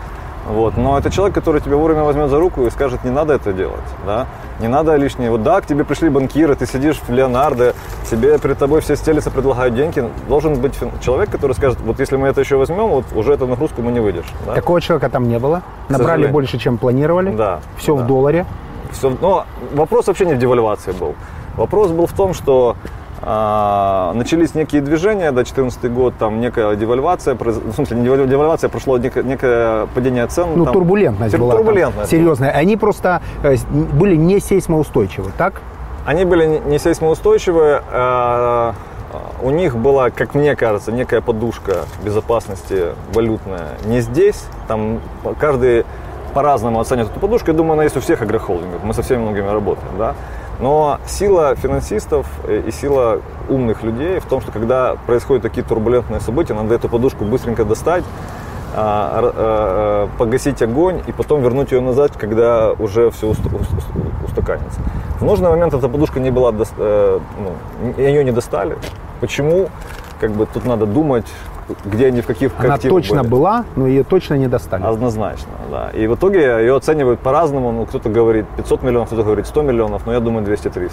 [0.51, 3.53] Вот, но это человек, который тебя вовремя возьмет за руку и скажет, не надо это
[3.53, 4.26] делать, да,
[4.59, 5.30] не надо лишнее.
[5.30, 7.74] Вот да, к тебе пришли банкиры, ты сидишь в Леонардо,
[8.11, 10.05] тебе перед тобой все стелятся, предлагают деньги.
[10.28, 13.80] Должен быть человек, который скажет, вот если мы это еще возьмем, вот уже эту нагрузку
[13.82, 14.34] мы не выдержим.
[14.44, 14.55] Да?
[14.55, 15.62] Такого человека там не было.
[15.88, 17.30] Набрали больше, чем планировали.
[17.30, 18.03] Да, Все да.
[18.03, 18.44] в долларе.
[18.90, 21.14] Всё- но вопрос вообще не в девальвации был.
[21.57, 22.76] Вопрос был в том, что
[23.22, 28.96] начались некие движения, да, 2014 год, там некая девальвация, в смысле, не деваль- девальвация, прошло
[28.98, 30.48] некое, некое падение цен.
[30.56, 31.54] Ну, там- турбулентность была.
[31.54, 32.10] там Турбулентность.
[32.10, 32.50] серьезная.
[32.50, 35.60] Они просто э, были не сейсмоустойчивы, так?
[36.06, 38.74] Они были не- не сейсмоустойчивые, а,
[39.42, 45.00] у них была, как мне кажется, некая подушка безопасности валютная не здесь, там
[45.38, 45.84] каждый
[46.32, 49.48] по-разному оценит эту подушку, я думаю, она есть у всех агрохолдингов, мы со всеми многими
[49.48, 50.14] работаем, да.
[50.61, 56.20] Но сила финансистов э, и сила умных людей в том, что когда происходят такие турбулентные
[56.20, 58.04] события, надо эту подушку быстренько достать,
[58.72, 64.80] а, а, а, погасить огонь и потом вернуть ее назад, когда уже все устаканится.
[65.18, 68.76] В нужный момент эта подушка не была, э, ну, ее не достали.
[69.20, 69.68] Почему?
[70.20, 71.26] Как бы тут надо думать,
[71.84, 73.30] где они, в каких Она точно были.
[73.30, 74.82] была, но ее точно не достали.
[74.82, 75.90] Однозначно, да.
[75.90, 77.72] И в итоге ее оценивают по-разному.
[77.72, 80.92] Ну, кто-то говорит 500 миллионов, кто-то говорит 100 миллионов, но я думаю 200-300.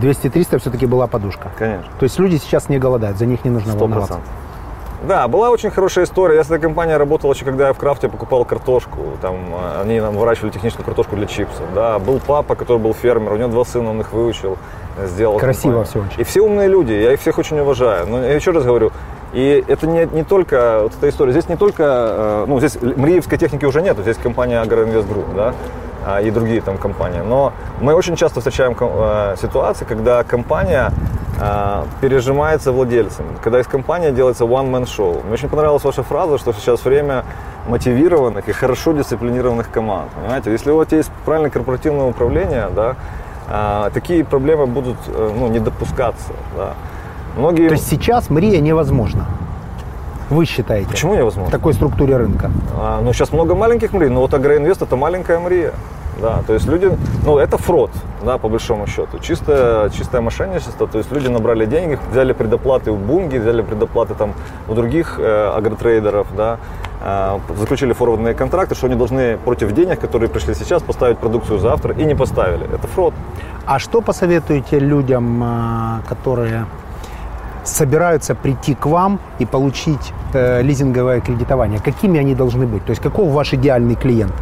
[0.00, 1.50] 200-300 все-таки была подушка.
[1.58, 1.86] Конечно.
[1.98, 4.14] То есть люди сейчас не голодают, за них не нужно Сто волноваться.
[4.14, 4.34] процентов.
[5.06, 6.36] Да, была очень хорошая история.
[6.36, 8.98] Я с этой компанией работал еще, когда я в крафте покупал картошку.
[9.20, 11.64] Там э, они нам выращивали техническую картошку для чипсов.
[11.74, 14.58] Да, был папа, который был фермер, у него два сына, он их выучил,
[14.98, 15.38] э, сделал.
[15.38, 15.86] Красиво компанию.
[15.86, 16.20] всё очень.
[16.20, 18.06] И все умные люди, я их всех очень уважаю.
[18.06, 18.92] Но я еще раз говорю,
[19.32, 21.32] и это не, не только вот эта история.
[21.32, 25.54] Здесь не только, э, ну, здесь Мриевской техники уже нет, здесь компания Агроинвест Групп, да,
[26.04, 27.20] а, и другие там компании.
[27.20, 30.92] Но мы очень часто встречаем э, ситуации, когда компания
[31.40, 35.24] э, пережимается владельцем, когда из компании делается one-man show.
[35.24, 37.24] Мне очень понравилась ваша фраза, что сейчас время
[37.68, 40.10] мотивированных и хорошо дисциплинированных команд.
[40.20, 46.32] Понимаете, если у вас есть правильное корпоративное управление, да, такие проблемы будут ну, не допускаться.
[46.56, 46.74] Да.
[47.36, 47.68] Многие...
[47.68, 49.26] То есть сейчас Мрия невозможно.
[50.30, 50.88] Вы считаете?
[50.88, 51.50] Почему В невозможно?
[51.50, 52.50] такой структуре рынка.
[52.74, 55.72] А, ну, сейчас много маленьких мрий, но вот Агроинвест это маленькая мрия.
[56.20, 56.90] Да, то есть люди,
[57.24, 57.90] ну это фрод,
[58.22, 62.96] да, по большому счету, чистое, чистое мошенничество, то есть люди набрали деньги, взяли предоплаты у
[62.96, 64.34] Бунги, взяли предоплаты там
[64.68, 66.58] у других э, агротрейдеров, да,
[67.00, 71.94] э, заключили форвардные контракты, что они должны против денег, которые пришли сейчас, поставить продукцию завтра
[71.94, 72.66] и не поставили.
[72.72, 73.14] Это фрод.
[73.64, 76.66] А что посоветуете людям, а, которые
[77.64, 81.80] собираются прийти к вам и получить э, лизинговое кредитование?
[81.80, 82.84] Какими они должны быть?
[82.84, 84.32] То есть каков ваш идеальный клиент?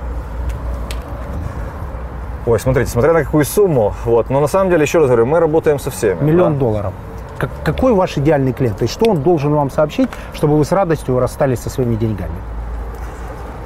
[2.46, 5.40] Ой, смотрите, смотря на какую сумму, вот, но на самом деле, еще раз говорю, мы
[5.40, 6.22] работаем со всеми.
[6.22, 6.60] Миллион да.
[6.60, 6.92] долларов.
[7.38, 8.78] Как- какой ваш идеальный клиент?
[8.78, 12.34] То есть что он должен вам сообщить, чтобы вы с радостью расстались со своими деньгами?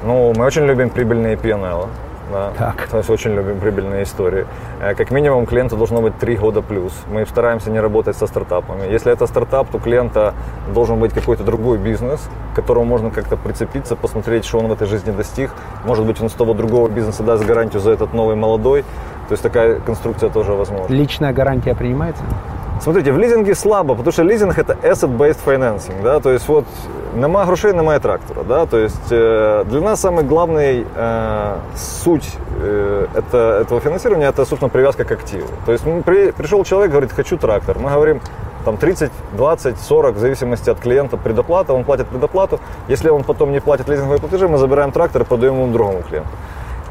[0.03, 1.87] Ну, мы очень любим прибыльные PNL.
[2.31, 2.51] Да.
[2.57, 2.87] Так.
[2.89, 4.45] То есть очень любим прибыльные истории.
[4.81, 6.91] Э, Как минимум клиенту должно быть 3 года плюс.
[7.11, 8.87] Мы стараемся не работать со стартапами.
[8.91, 10.33] Если это стартап, то клиента
[10.73, 14.87] должен быть какой-то другой бизнес, к которому можно как-то прицепиться, посмотреть, что он в этой
[14.87, 15.51] жизни достиг.
[15.85, 18.83] Может быть, он с того другого бизнеса даст гарантию за этот новый молодой.
[19.27, 20.93] То есть такая конструкция тоже возможна.
[20.93, 22.23] Личная гарантия принимается?
[22.81, 26.65] Смотрите, в лизинге слабо, потому что лизинг это asset-based financing, да, то есть вот
[27.15, 32.29] нема грошей, немає трактора, да, то есть э, для нас самый главный э, суть
[32.61, 35.47] э, это, этого финансирования это, собственно, привязка к активу.
[35.65, 38.19] То есть при- пришел человек, говорит, хочу трактор, мы говорим,
[38.65, 42.59] там 30, 20, 40, в зависимости от клиента предоплата, он платит предоплату,
[42.89, 46.29] если он потом не платит лизинговые платежи, мы забираем трактор и продаем ему другому клиенту.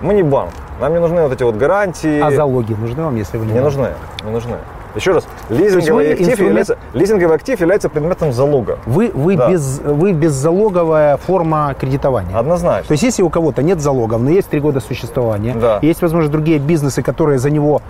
[0.01, 2.21] Мы не банк, нам не нужны вот эти вот гарантии.
[2.21, 3.89] А залоги нужны вам, если вы не Не нужны,
[4.25, 4.57] не нужны.
[4.95, 8.79] Еще раз, вы лизинговый актив, инструмент- является, лизинговый актив является предметом залога.
[8.87, 9.51] Вы, вы, Да.
[9.51, 12.37] без, вы беззалоговая форма кредитования.
[12.37, 12.87] Однозначно.
[12.89, 15.79] То есть, если у кого-то нет залогов, но есть три года существования, Да.
[15.83, 17.83] есть, возможно, другие бизнесы, которые за него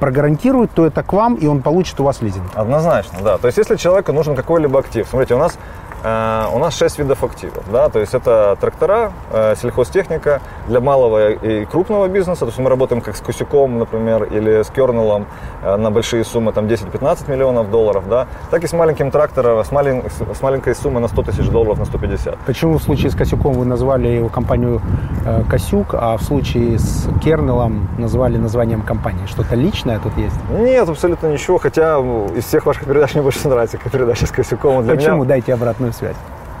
[0.00, 2.46] прогарантируют, то это к вам, и он получит у вас лизинг.
[2.54, 3.38] Однозначно, да.
[3.38, 5.56] То есть, если человеку нужен какой-либо актив, смотрите, у нас
[6.04, 11.64] у нас 6 видов активов, да, то есть это трактора, э, сельхозтехника для малого и
[11.64, 15.26] крупного бизнеса, то есть мы работаем как с Кусюком, например, или с Кернелом
[15.62, 19.70] э, на большие суммы, там 10-15 миллионов долларов, да, так и с маленьким трактором, с,
[19.70, 22.36] малень- с маленькой суммой на 100 тысяч долларов, на 150.
[22.46, 24.80] Почему в случае с Косюком вы назвали его компанию
[25.24, 29.26] э, Косюк, а в случае с Кернелом назвали названием компании?
[29.26, 30.34] Что-то личное тут есть?
[30.50, 31.98] Нет, абсолютно ничего, хотя
[32.34, 34.82] из всех ваших передач мне больше нравится, передача с Косюком.
[34.82, 35.16] Для Почему?
[35.16, 36.16] Меня, Дайте обратную связь.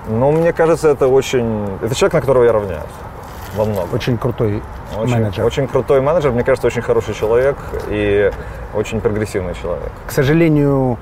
[0.08, 1.78] ну, мне кажется, это очень...
[1.82, 2.82] Это человек, на которого я равняюсь
[3.56, 3.92] во многом.
[3.94, 4.62] Очень крутой
[4.96, 5.44] Очень, менеджер.
[5.44, 7.56] очень крутой менеджер, мне кажется, очень хороший человек
[7.88, 8.30] и
[8.74, 9.90] очень прогрессивный человек.
[10.06, 10.98] К сожалению,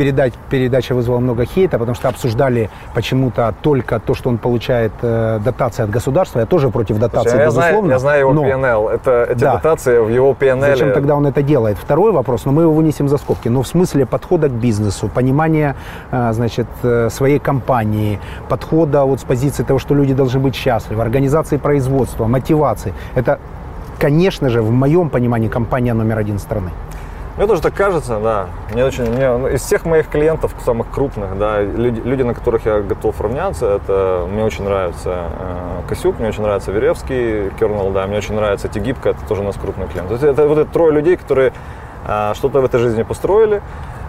[0.00, 5.38] передач, передача вызвала много хейта, потому что обсуждали почему-то только то, что он получает э,
[5.44, 6.40] дотации от государства.
[6.40, 7.92] Я тоже против дотации, я, знаю, безусловно.
[7.92, 8.90] я знаю его но PNL.
[8.94, 9.52] Это, эти Да.
[9.52, 10.70] дотации в его PNL.
[10.70, 11.76] Зачем тогда он это делает?
[11.76, 13.48] Второй вопрос, но мы его вынесем за скобки.
[13.50, 15.74] Но в смысле подхода к бизнесу, понимания
[16.12, 21.02] э, значит, э, своей компании, подхода вот с позиции того, что люди должны быть счастливы,
[21.02, 22.94] организации производства, мотивации.
[23.14, 23.38] Это,
[23.98, 26.70] конечно же, в моем понимании компания номер один страны.
[27.36, 28.48] Мне тоже так кажется, да.
[28.72, 32.66] Мне очень, мне, ну, из всех моих клиентов, самых крупных, да, люди, люди, на которых
[32.66, 38.06] я готов равняться, это мне очень нравится э, Косюк, мне очень нравится Веревский, Кернел, да,
[38.06, 40.08] мне очень нравится Тигибка, это тоже у нас крупный клиент.
[40.08, 41.52] То есть это вот это трое людей, которые
[42.06, 43.62] э, что-то в этой жизни построили,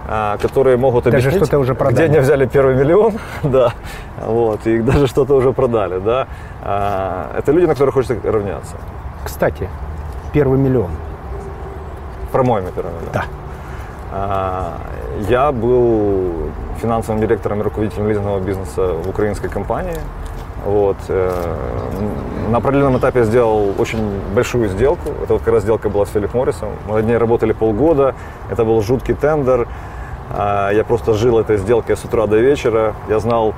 [0.10, 2.04] э, которые могут Даже объяснить, что-то уже где продали.
[2.04, 3.14] они взяли первый миллион,
[3.44, 3.74] да,
[4.26, 6.28] вот, и даже что-то уже продали, да.
[6.64, 8.76] Э, это люди, на которых хочется равняться.
[9.24, 9.70] Кстати,
[10.34, 10.92] первый миллион.
[12.32, 13.12] Про мой первый миллион.
[13.14, 13.24] Да.
[14.12, 14.74] А,
[15.30, 16.32] Я был
[16.82, 19.98] финансовым директором и руководителем лизингового бизнеса в украинской компании.
[20.66, 20.98] Вот.
[21.10, 21.32] э,
[22.50, 24.00] На определенном этапе я сделал очень
[24.36, 25.10] большую сделку.
[25.24, 26.70] Это вот как раз сделка была с Филипп Моррисом.
[26.88, 28.16] Мы над ней работали полгода.
[28.50, 29.68] Это был жуткий тендер.
[30.32, 32.94] А, Я просто жил этой сделкой с утра до вечера.
[33.10, 33.54] Я знал,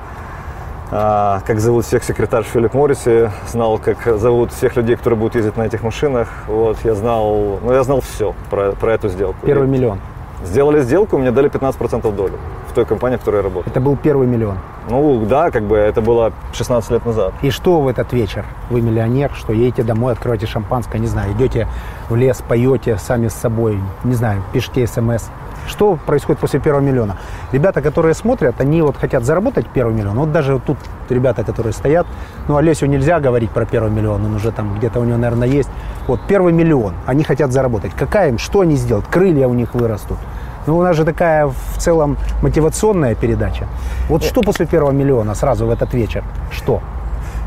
[0.90, 5.62] как зовут всех секретарь Филипп Моррисе, знал, как зовут всех людей, которые будут ездить на
[5.62, 6.28] этих машинах.
[6.46, 9.36] Вот, я знал, ну, я знал все про, про эту сделку.
[9.46, 9.98] Первый И- миллион.
[10.44, 12.34] Сделали сделку, мне дали 15% доли
[12.70, 13.70] в той компании, в которой я работал.
[13.70, 14.58] Это был первый миллион.
[14.90, 17.32] Ну да, как бы это было 16 лет назад.
[17.40, 18.44] И что в этот вечер?
[18.68, 21.66] Вы миллионер, что едете домой, откроете шампанское, не знаю, идете
[22.10, 25.30] в лес, поете сами с собой, не знаю, пишите смс.
[25.66, 27.16] Что происходит после первого миллиона?
[27.52, 30.18] Ребята, которые смотрят, они вот хотят заработать первый миллион.
[30.18, 30.76] Вот даже вот тут
[31.08, 32.06] ребята, которые стоят,
[32.48, 35.70] ну, Олесю нельзя говорить про первый миллион, он уже там где-то у него, наверное, есть.
[36.06, 37.92] Вот первый миллион, они хотят заработать.
[37.94, 39.06] Какая им, что они сделают?
[39.06, 40.18] Крылья у них вырастут.
[40.66, 43.66] Ну, у нас же такая в целом мотивационная передача.
[44.08, 46.24] Вот что после первого миллиона сразу в этот вечер?
[46.50, 46.80] Что?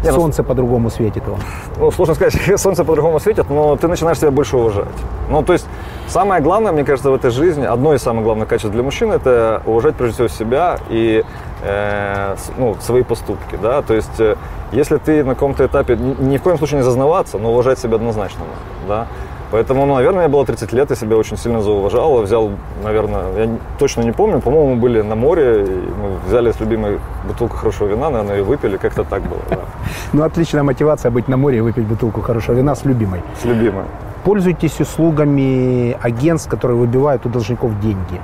[0.03, 1.39] Не, ну, Солнце по-другому светит вам.
[1.79, 4.87] Ну, сложно сказать, солнце по-другому светит, но ты начинаешь себя больше уважать.
[5.29, 5.65] Ну, то есть,
[6.07, 9.61] Самое главное, мне кажется, в этой жизни, одно из самых главных качеств для мужчин, это
[9.65, 11.23] уважать прежде всего себя и
[11.63, 14.37] э, ну, свои поступки, да, то есть э,
[14.71, 18.39] если ты на каком-то этапе, ни, в коем случае не зазнаваться, но уважать себя однозначно,
[18.39, 19.07] надо, да,
[19.49, 22.21] Поэтому, ну, наверное, мне было 30 лет, я себя очень сильно зауважал.
[22.21, 22.51] Взял,
[22.83, 23.49] наверное, я
[23.79, 27.87] точно не помню, по-моему, мы были на море, и мы взяли с любимой бутылку хорошего
[27.87, 29.59] вина, наверное, и выпили, как-то так было, да,
[30.13, 33.21] Ну, отличная мотивация быть на море и выпить бутылку хорошего вина с любимой.
[33.41, 33.85] с любимой.
[34.23, 38.19] Пользуйтесь услугами агентств, которые выбивают у должников деньги.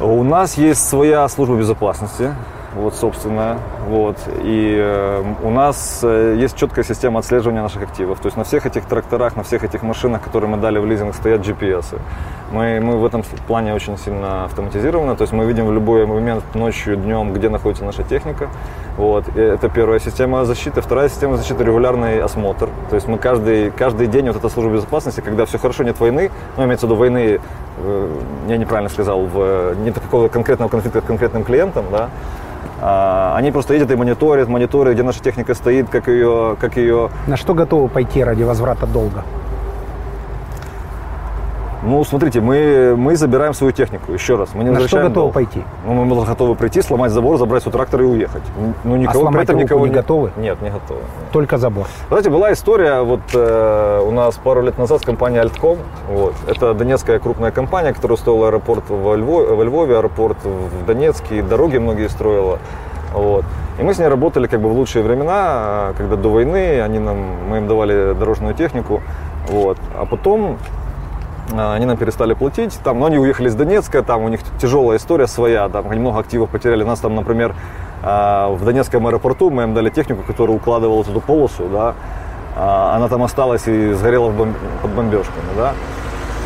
[0.00, 2.34] У нас есть своя служба безопасности,
[2.74, 3.58] вот, собственно,
[3.88, 8.44] вот, и э, у нас э, есть четкая система отслеживания наших активов, то есть на
[8.44, 11.92] всех этих тракторах, на всех этих машинах, которые мы дали в лизинг, стоят GPS.
[11.92, 11.98] -ы.
[12.52, 16.44] Мы, мы в этом плане очень сильно автоматизированы, то есть мы видим в любой момент,
[16.54, 18.48] ночью, днем, где находится наша техника,
[18.96, 20.80] вот, и это первая система защиты.
[20.80, 25.20] Вторая система защиты– регулярный осмотр, то есть мы каждый, каждый день, вот эта служба безопасности,
[25.20, 27.40] когда все хорошо, нет войны, ну, имеется в виду войны,
[27.78, 28.08] э,
[28.48, 32.10] я неправильно сказал, в, нет какого-то конкретного конфликта с конкретным клиентом, да,
[32.80, 37.36] они просто едут и мониторят, мониторят, где наша техника стоит, как ее, как ее На
[37.36, 39.24] что готовы пойти ради возврата долга?
[41.82, 44.50] Ну, смотрите, мы, мы забираем свою технику, еще раз.
[44.54, 45.34] Мы не На что готовы долг.
[45.34, 45.62] пойти?
[45.86, 48.42] Ну, мы готовы прийти, сломать забор, забрать свой трактор и уехать.
[48.84, 50.30] Ну, никого, сломать при этом руку никого не готовы?
[50.36, 51.00] Нет, не готовы.
[51.00, 51.32] нет.
[51.32, 51.86] Только забор.
[52.08, 55.78] Знаете, была история, вот э, у нас пару лет назад с компанией Альтком,
[56.10, 61.42] вот, это донецкая крупная компания, которая строила аэропорт во Львове, во Львове, аэропорт в Донецке,
[61.42, 62.58] дороги многие строила.
[63.14, 63.44] Вот.
[63.78, 66.98] И мы с ней работали как бы в лучшие времена, э, когда до войны они
[66.98, 67.16] нам,
[67.48, 69.00] мы им давали дорожную технику.
[69.48, 69.78] Вот.
[69.98, 70.79] А потом а,
[71.58, 75.26] они нам перестали платить, там, но они уехали из Донецка, там у них тяжелая история
[75.26, 76.84] своя, там они много активов потеряли.
[76.84, 77.54] Нас там, например,
[78.02, 81.94] а, в Донецком аэропорту мы им дали технику, которая укладывала эту полосу, да,
[82.56, 84.32] А, она там осталась и сгорела
[84.82, 85.72] под бомбежками, да.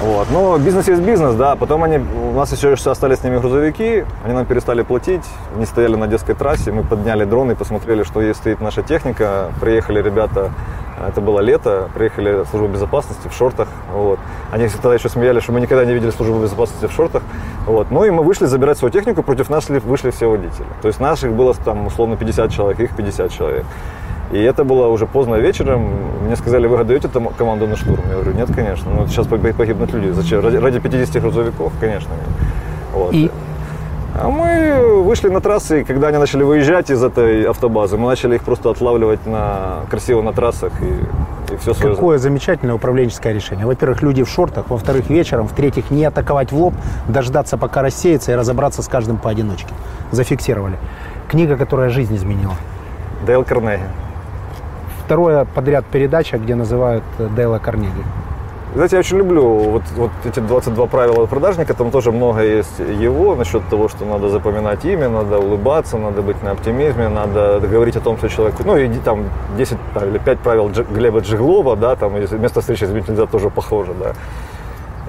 [0.03, 0.28] Вот.
[0.30, 1.57] Но бизнес есть бизнес, да.
[1.57, 5.24] Потом они, у нас еще остались с ними грузовики, они нам перестали платить,
[5.57, 9.51] они стояли на детской трассе, мы подняли дрон и посмотрели, что есть стоит наша техника.
[9.61, 10.51] Приехали ребята,
[11.09, 13.68] это было лето, приехали служба безопасности в шортах.
[13.92, 14.18] Вот.
[14.53, 17.22] Они тогда еще смеялись, что мы никогда не видели службу безопасности в шортах.
[17.66, 17.90] Вот.
[17.90, 20.66] Ну и мы вышли забирать свою технику, против нас шли- вышли все водители.
[20.82, 23.64] То есть наших было там условно 50 человек, их 50 человек.
[24.35, 25.89] И это было уже поздно вечером.
[26.26, 28.03] Мне сказали, вы отдаете там команду на штурм?
[28.09, 28.91] Я говорю, нет, конечно.
[28.91, 30.11] Ну, сейчас погибнут люди.
[30.11, 30.41] Зачем?
[30.41, 31.72] Ради, ради 50 грузовиков?
[31.78, 32.11] Конечно.
[32.93, 33.14] Вот.
[33.14, 33.30] И
[34.20, 38.35] А мы вышли на трассы, и когда они начали выезжать из этой автобазы, мы начали
[38.35, 41.95] их просто отлавливать на, красиво на трассах и, и все свое.
[41.95, 43.66] какое замечательное управленческое решение.
[43.66, 46.74] Во-первых, люди в шортах, во-вторых, вечером, в-третьих, не атаковать в лоб,
[47.07, 49.72] дождаться, пока рассеется и разобраться с каждым поодиночке.
[50.11, 50.76] Зафиксировали.
[51.28, 52.55] Книга, которая жизнь изменила.
[53.24, 53.85] Дейл Карнеги.
[55.07, 58.02] Второе подряд передача, где называют э, Дейла Карнеги.
[58.74, 63.36] Знаете, я очень люблю вот, вот эти 22 правила продажника, там тоже много есть его
[63.36, 68.00] насчет того, что надо запоминать имя, надо улыбаться, надо быть на оптимизме, надо говорить о
[68.00, 69.24] том, что человек, ну и там
[69.57, 69.78] 10
[70.09, 74.14] или 5 правил Дж- Глеба Джиглова, да, там место встречи изменить нельзя, тоже похоже, да.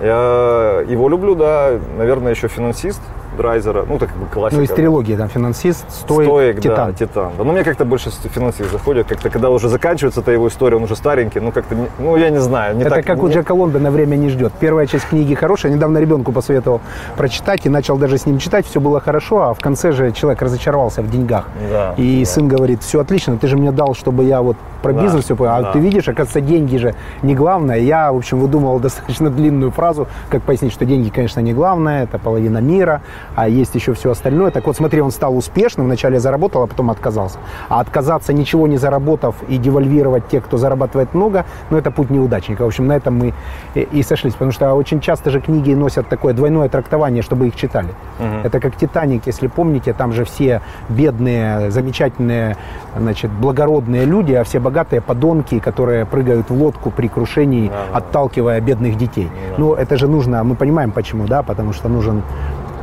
[0.01, 3.01] Я его люблю, да, наверное, еще финансист
[3.35, 4.57] Драйзера, ну, так как бы классика.
[4.59, 6.91] Ну, из трилогии там финансист, стоик, Стоик, титан.
[6.91, 7.31] да, Титан.
[7.37, 10.83] Да, ну, мне как-то больше финансист заходит, как-то, когда уже заканчивается эта его история, он
[10.83, 12.75] уже старенький, ну, как-то, ну, я не знаю.
[12.75, 14.53] Не Это так, как у не- Джека Лондона время не ждет.
[14.59, 15.71] Первая часть книги хорошая.
[15.71, 16.81] Недавно ребенку посоветовал
[17.17, 18.65] прочитать и начал даже с ним читать.
[18.65, 21.45] Все было хорошо, а в конце же человек разочаровался в деньгах.
[21.71, 22.25] Да, и да.
[22.29, 25.35] сын говорит, все отлично, ты же мне дал, чтобы я вот про Да, бизнес все
[25.35, 25.51] понял.
[25.53, 25.71] А да.
[25.71, 27.77] ты видишь, оказывается, деньги же не главное.
[27.77, 32.19] Я, в общем, выдумывал достаточно длинную фразу, как пояснить, что деньги, конечно, не главное, это
[32.19, 33.01] половина мира,
[33.35, 34.51] а есть еще все остальное.
[34.51, 37.37] Так вот, смотри, он стал успешным, вначале заработал, а потом отказался.
[37.69, 42.63] А отказаться, ничего не заработав и девальвировать тех, кто зарабатывает много, ну, это путь неудачника.
[42.63, 43.33] В общем, на этом мы
[43.75, 44.33] и, сошлись.
[44.33, 47.89] Потому что очень часто же книги носят такое двойное трактование, чтобы их читали.
[48.43, 52.57] Это как «Титаник», если помните, там же все бедные, замечательные,
[52.97, 57.97] значит, благородные люди, а все богатые подонки, которые прыгают в лодку при крушении, Да-да.
[57.97, 59.29] отталкивая бедных детей.
[59.57, 62.23] Ну, это же нужно, мы понимаем почему, да, потому что нужен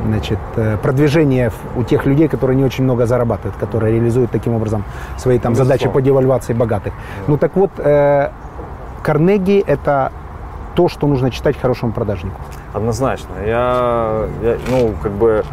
[0.05, 4.83] значит, э, продвижение у тех людей, которые не очень много зарабатывают, которые реализуют таким образом
[5.17, 6.93] свои там задачи по девальвации богатых.
[7.27, 8.29] Ну так вот, э,
[9.01, 10.11] Карнеги– это
[10.75, 12.39] то, что нужно читать хорошему продажнику.
[12.73, 13.33] Однозначно.
[13.45, 15.43] Я, я, ну, как бы,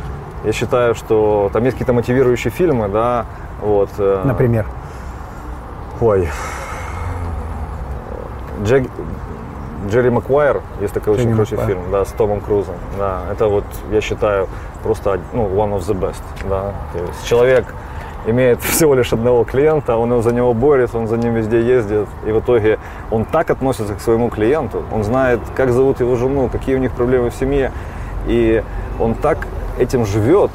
[0.44, 3.26] я считаю, что там есть какие-то мотивирующие фильмы, да,
[3.60, 3.90] вот.
[3.98, 4.66] э, Например.
[6.00, 6.28] Ой.
[8.64, 8.88] Джек,
[9.88, 11.78] Джерри Маквайр, есть такой очень Джерри хороший Маквайр.
[11.78, 12.74] фильм, да, с Томом Крузом.
[12.98, 14.48] Да, это вот, я считаю,
[14.82, 16.22] просто ну, one of the best.
[16.48, 16.72] Да.
[16.92, 17.66] То есть человек
[18.26, 22.32] имеет всего лишь одного клиента, он за него борется, он за ним везде ездит, и
[22.32, 22.78] в итоге
[23.10, 26.92] он так относится к своему клиенту, он знает, как зовут его жену, какие у них
[26.92, 27.72] проблемы в семье,
[28.26, 28.62] и
[28.98, 29.46] он так
[29.78, 30.50] этим живет,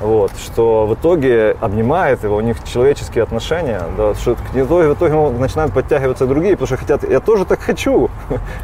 [0.00, 4.94] вот, что в итоге обнимает его, у них человеческие отношения, да, что в итоге, в
[4.94, 8.10] итоге начинают подтягиваться другие, потому что хотят, я тоже так хочу,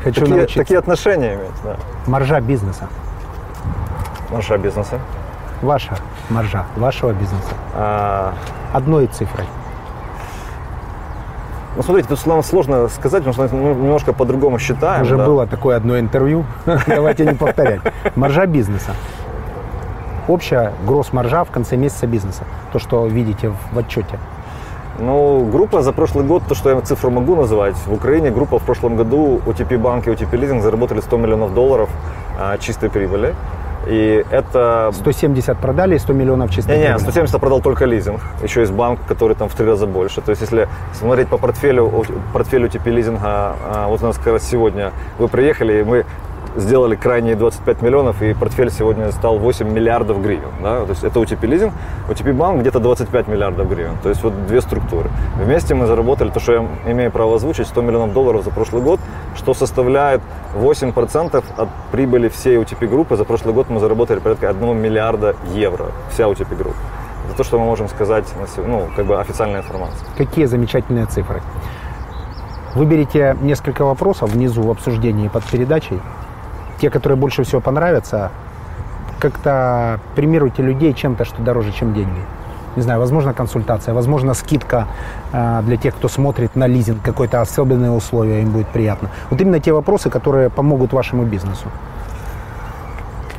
[0.05, 0.59] Хочу такие, научиться.
[0.59, 1.77] такие отношения иметь, да.
[2.07, 2.89] Маржа бизнеса.
[4.31, 5.01] Марша бизнеса.
[5.61, 5.97] Ваша
[6.31, 7.55] маржа, вашего бизнеса.
[7.75, 8.35] А,
[8.73, 9.47] Одной цифрой.
[11.77, 15.03] ну, смотрите, тут нам сложно сказать, потому что мы немножко по-другому считаем.
[15.03, 15.25] Уже да.
[15.25, 16.45] было такое одно интервью.
[16.87, 17.81] Давайте не повторять.
[18.17, 18.95] Маржа бизнеса.
[20.27, 22.45] Общая гросс-маржа в конце месяца бизнеса.
[22.73, 24.19] То, что видите в отчете.
[24.99, 28.63] Ну, группа за прошлый год, то, что я цифру могу назвать, в Украине группа в
[28.63, 31.91] прошлом году OTP банк и OTP лизинг заработали 100 миллионов долларов
[32.39, 33.35] а, чистой прибыли.
[33.87, 37.03] И это 170 продали и 100 миллионов чистой Не-не, прибыли.
[37.03, 38.21] 170 продал только лизинг.
[38.43, 40.21] Еще есть банк, который там в три раза больше.
[40.21, 44.45] То есть, если смотреть по портфелю, портфелю типа лизинга, а, вот у нас как раз
[44.45, 46.07] сегодня вы приехали, и мы
[46.57, 50.51] сделали крайние 25 миллионов, и портфель сегодня стал 8 миллиардов гривен.
[50.63, 50.85] Да?
[50.85, 51.73] То есть это UTP лизинг,
[52.09, 53.97] UTP банк где-то 25 миллиардов гривен.
[54.03, 55.11] То есть вот две структуры.
[55.37, 59.01] Вместе мы заработали, то, что я имею право озвучить, 100 миллионов долларов за прошлый год,
[59.37, 60.21] что составляет
[60.55, 63.17] 8% от прибыли всей UTP группы.
[63.17, 66.77] За прошлый год мы заработали порядка 1 миллиарда евро, вся UTP группа.
[67.27, 68.25] Это то, что мы можем сказать,
[68.57, 70.07] ну, как бы официальная информация.
[70.17, 71.43] Какие замечательные цифры.
[72.75, 76.01] Выберите несколько вопросов внизу в обсуждении под передачей.
[76.85, 78.31] Те, которые больше всего понравятся,
[79.19, 82.21] как-то премируйте людей чем-то, что дороже, чем деньги.
[82.77, 84.87] Не знаю, возможно, консультация, возможно, скидка
[85.33, 89.09] э, для тех, кто смотрит на лизинг, какое-то особенное условие, им будет приятно.
[89.31, 91.69] Вот именно те вопросы, которые помогут вашему бизнесу.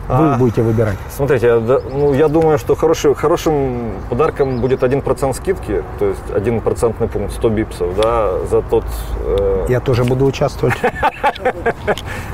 [0.07, 0.37] Вы А.
[0.37, 0.97] будете выбирать.
[1.09, 7.07] Смотрите, ну, я думаю, что хороший, хорошим подарком будет 1% скидки, то есть 1 процентный
[7.07, 8.83] пункт, 100 бипсов, да, за тот...
[9.25, 10.75] э, Я тоже буду участвовать.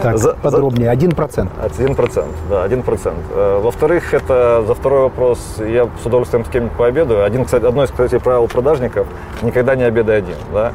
[0.02, 0.90] Так, За- подробнее.
[0.90, 1.52] Один процент.
[1.64, 3.14] От 1%, да, 1%.
[3.36, 7.24] Э, Во-вторых, это за второй вопрос, я с удовольствием с кем-нибудь пообедаю.
[7.24, 9.08] Один, кстати, одно из, кстати, правил продажников–
[9.42, 10.72] никогда не обедай один, да.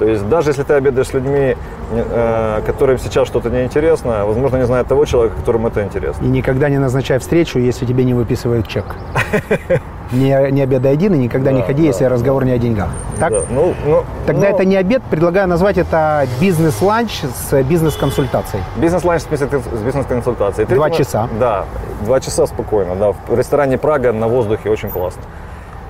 [0.00, 1.56] То есть даже если ты обедаешь с людьми,
[1.92, 6.24] не- э, которым сейчас что-то неинтересно, возможно, не знает того человека, которому это интересно.
[6.24, 8.84] И никогда не назначай встречу, если тебе не выписывают чек.
[10.12, 11.86] Не, не обедай один и никогда не Да, ходи, да.
[11.88, 12.88] если разговор не о деньгах.
[13.20, 13.30] Так?
[13.30, 18.64] Да, ну, ну, Тогда ну, это не обед, предлагаю назвать это бизнес-ланч с бизнес-консультацией.
[18.76, 20.66] Бизнес-ланч с бизнес- с бизнес-консультацией.
[20.66, 21.28] Два Третье- часа.
[21.38, 21.64] Да,
[22.04, 23.12] два часа спокойно, да.
[23.12, 25.22] В ресторане Прага на воздухе очень классно.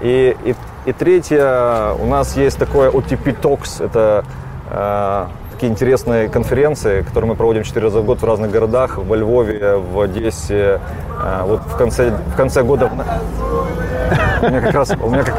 [0.03, 0.55] И, и,
[0.87, 4.25] и третье, у нас есть такое OTP Talks, это
[4.71, 9.15] э, такие интересные конференции, которые мы проводим 4 раза в год в разных городах, во
[9.17, 10.81] Львове, в Одессе.
[11.23, 12.91] Э, вот в конце, в конце года...
[14.43, 14.91] У меня как раз...
[15.01, 15.37] У меня как,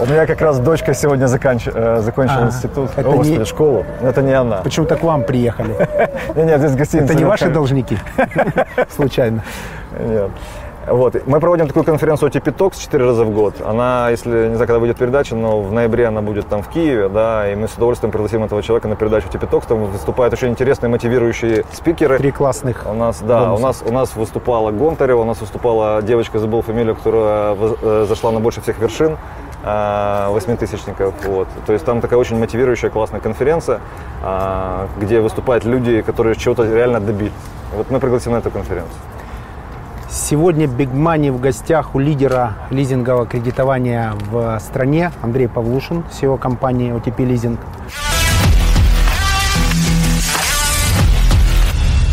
[0.00, 3.44] у меня как раз дочка сегодня заканч- э, закончила А, институт, это О, не- господи,
[3.44, 3.86] школу.
[4.02, 4.56] Но это не она.
[4.58, 5.74] Почему-то к вам приехали.
[6.34, 7.12] Нет, нет, здесь гостиница.
[7.12, 7.98] Это не ваши должники?
[8.94, 9.42] Случайно.
[9.98, 10.30] Нет.
[10.86, 11.26] Вот.
[11.26, 13.54] Мы проводим такую конференцию OTP Talks 4 раза в год.
[13.64, 17.08] Она, если не знаю, когда выйдет передача, но в ноябре она будет там в Киеве,
[17.08, 19.64] да, и мы с удовольствием пригласим этого человека на передачу OTP Talks.
[19.68, 22.18] Там выступают очень интересные, мотивирующие спикеры.
[22.18, 22.84] Три классных.
[22.86, 23.62] У нас, да, бонуса.
[23.62, 28.32] у нас, у нас выступала Гонтарева, у нас выступала девочка, забыл фамилию, которая э, зашла
[28.32, 29.16] на больше всех вершин,
[29.64, 31.14] э, восьмитысячников.
[31.26, 31.48] Вот.
[31.66, 33.80] То есть там такая очень мотивирующая, классная конференция,
[34.22, 37.32] а, где выступают люди, которые чего-то реально добились.
[37.74, 39.00] Вот мы пригласим на эту конференцию.
[40.16, 46.94] Сегодня Big Money в гостях у лидера лизингового кредитования в стране Андрей Павлушин, SEO компании
[46.94, 47.58] OTP Leasing.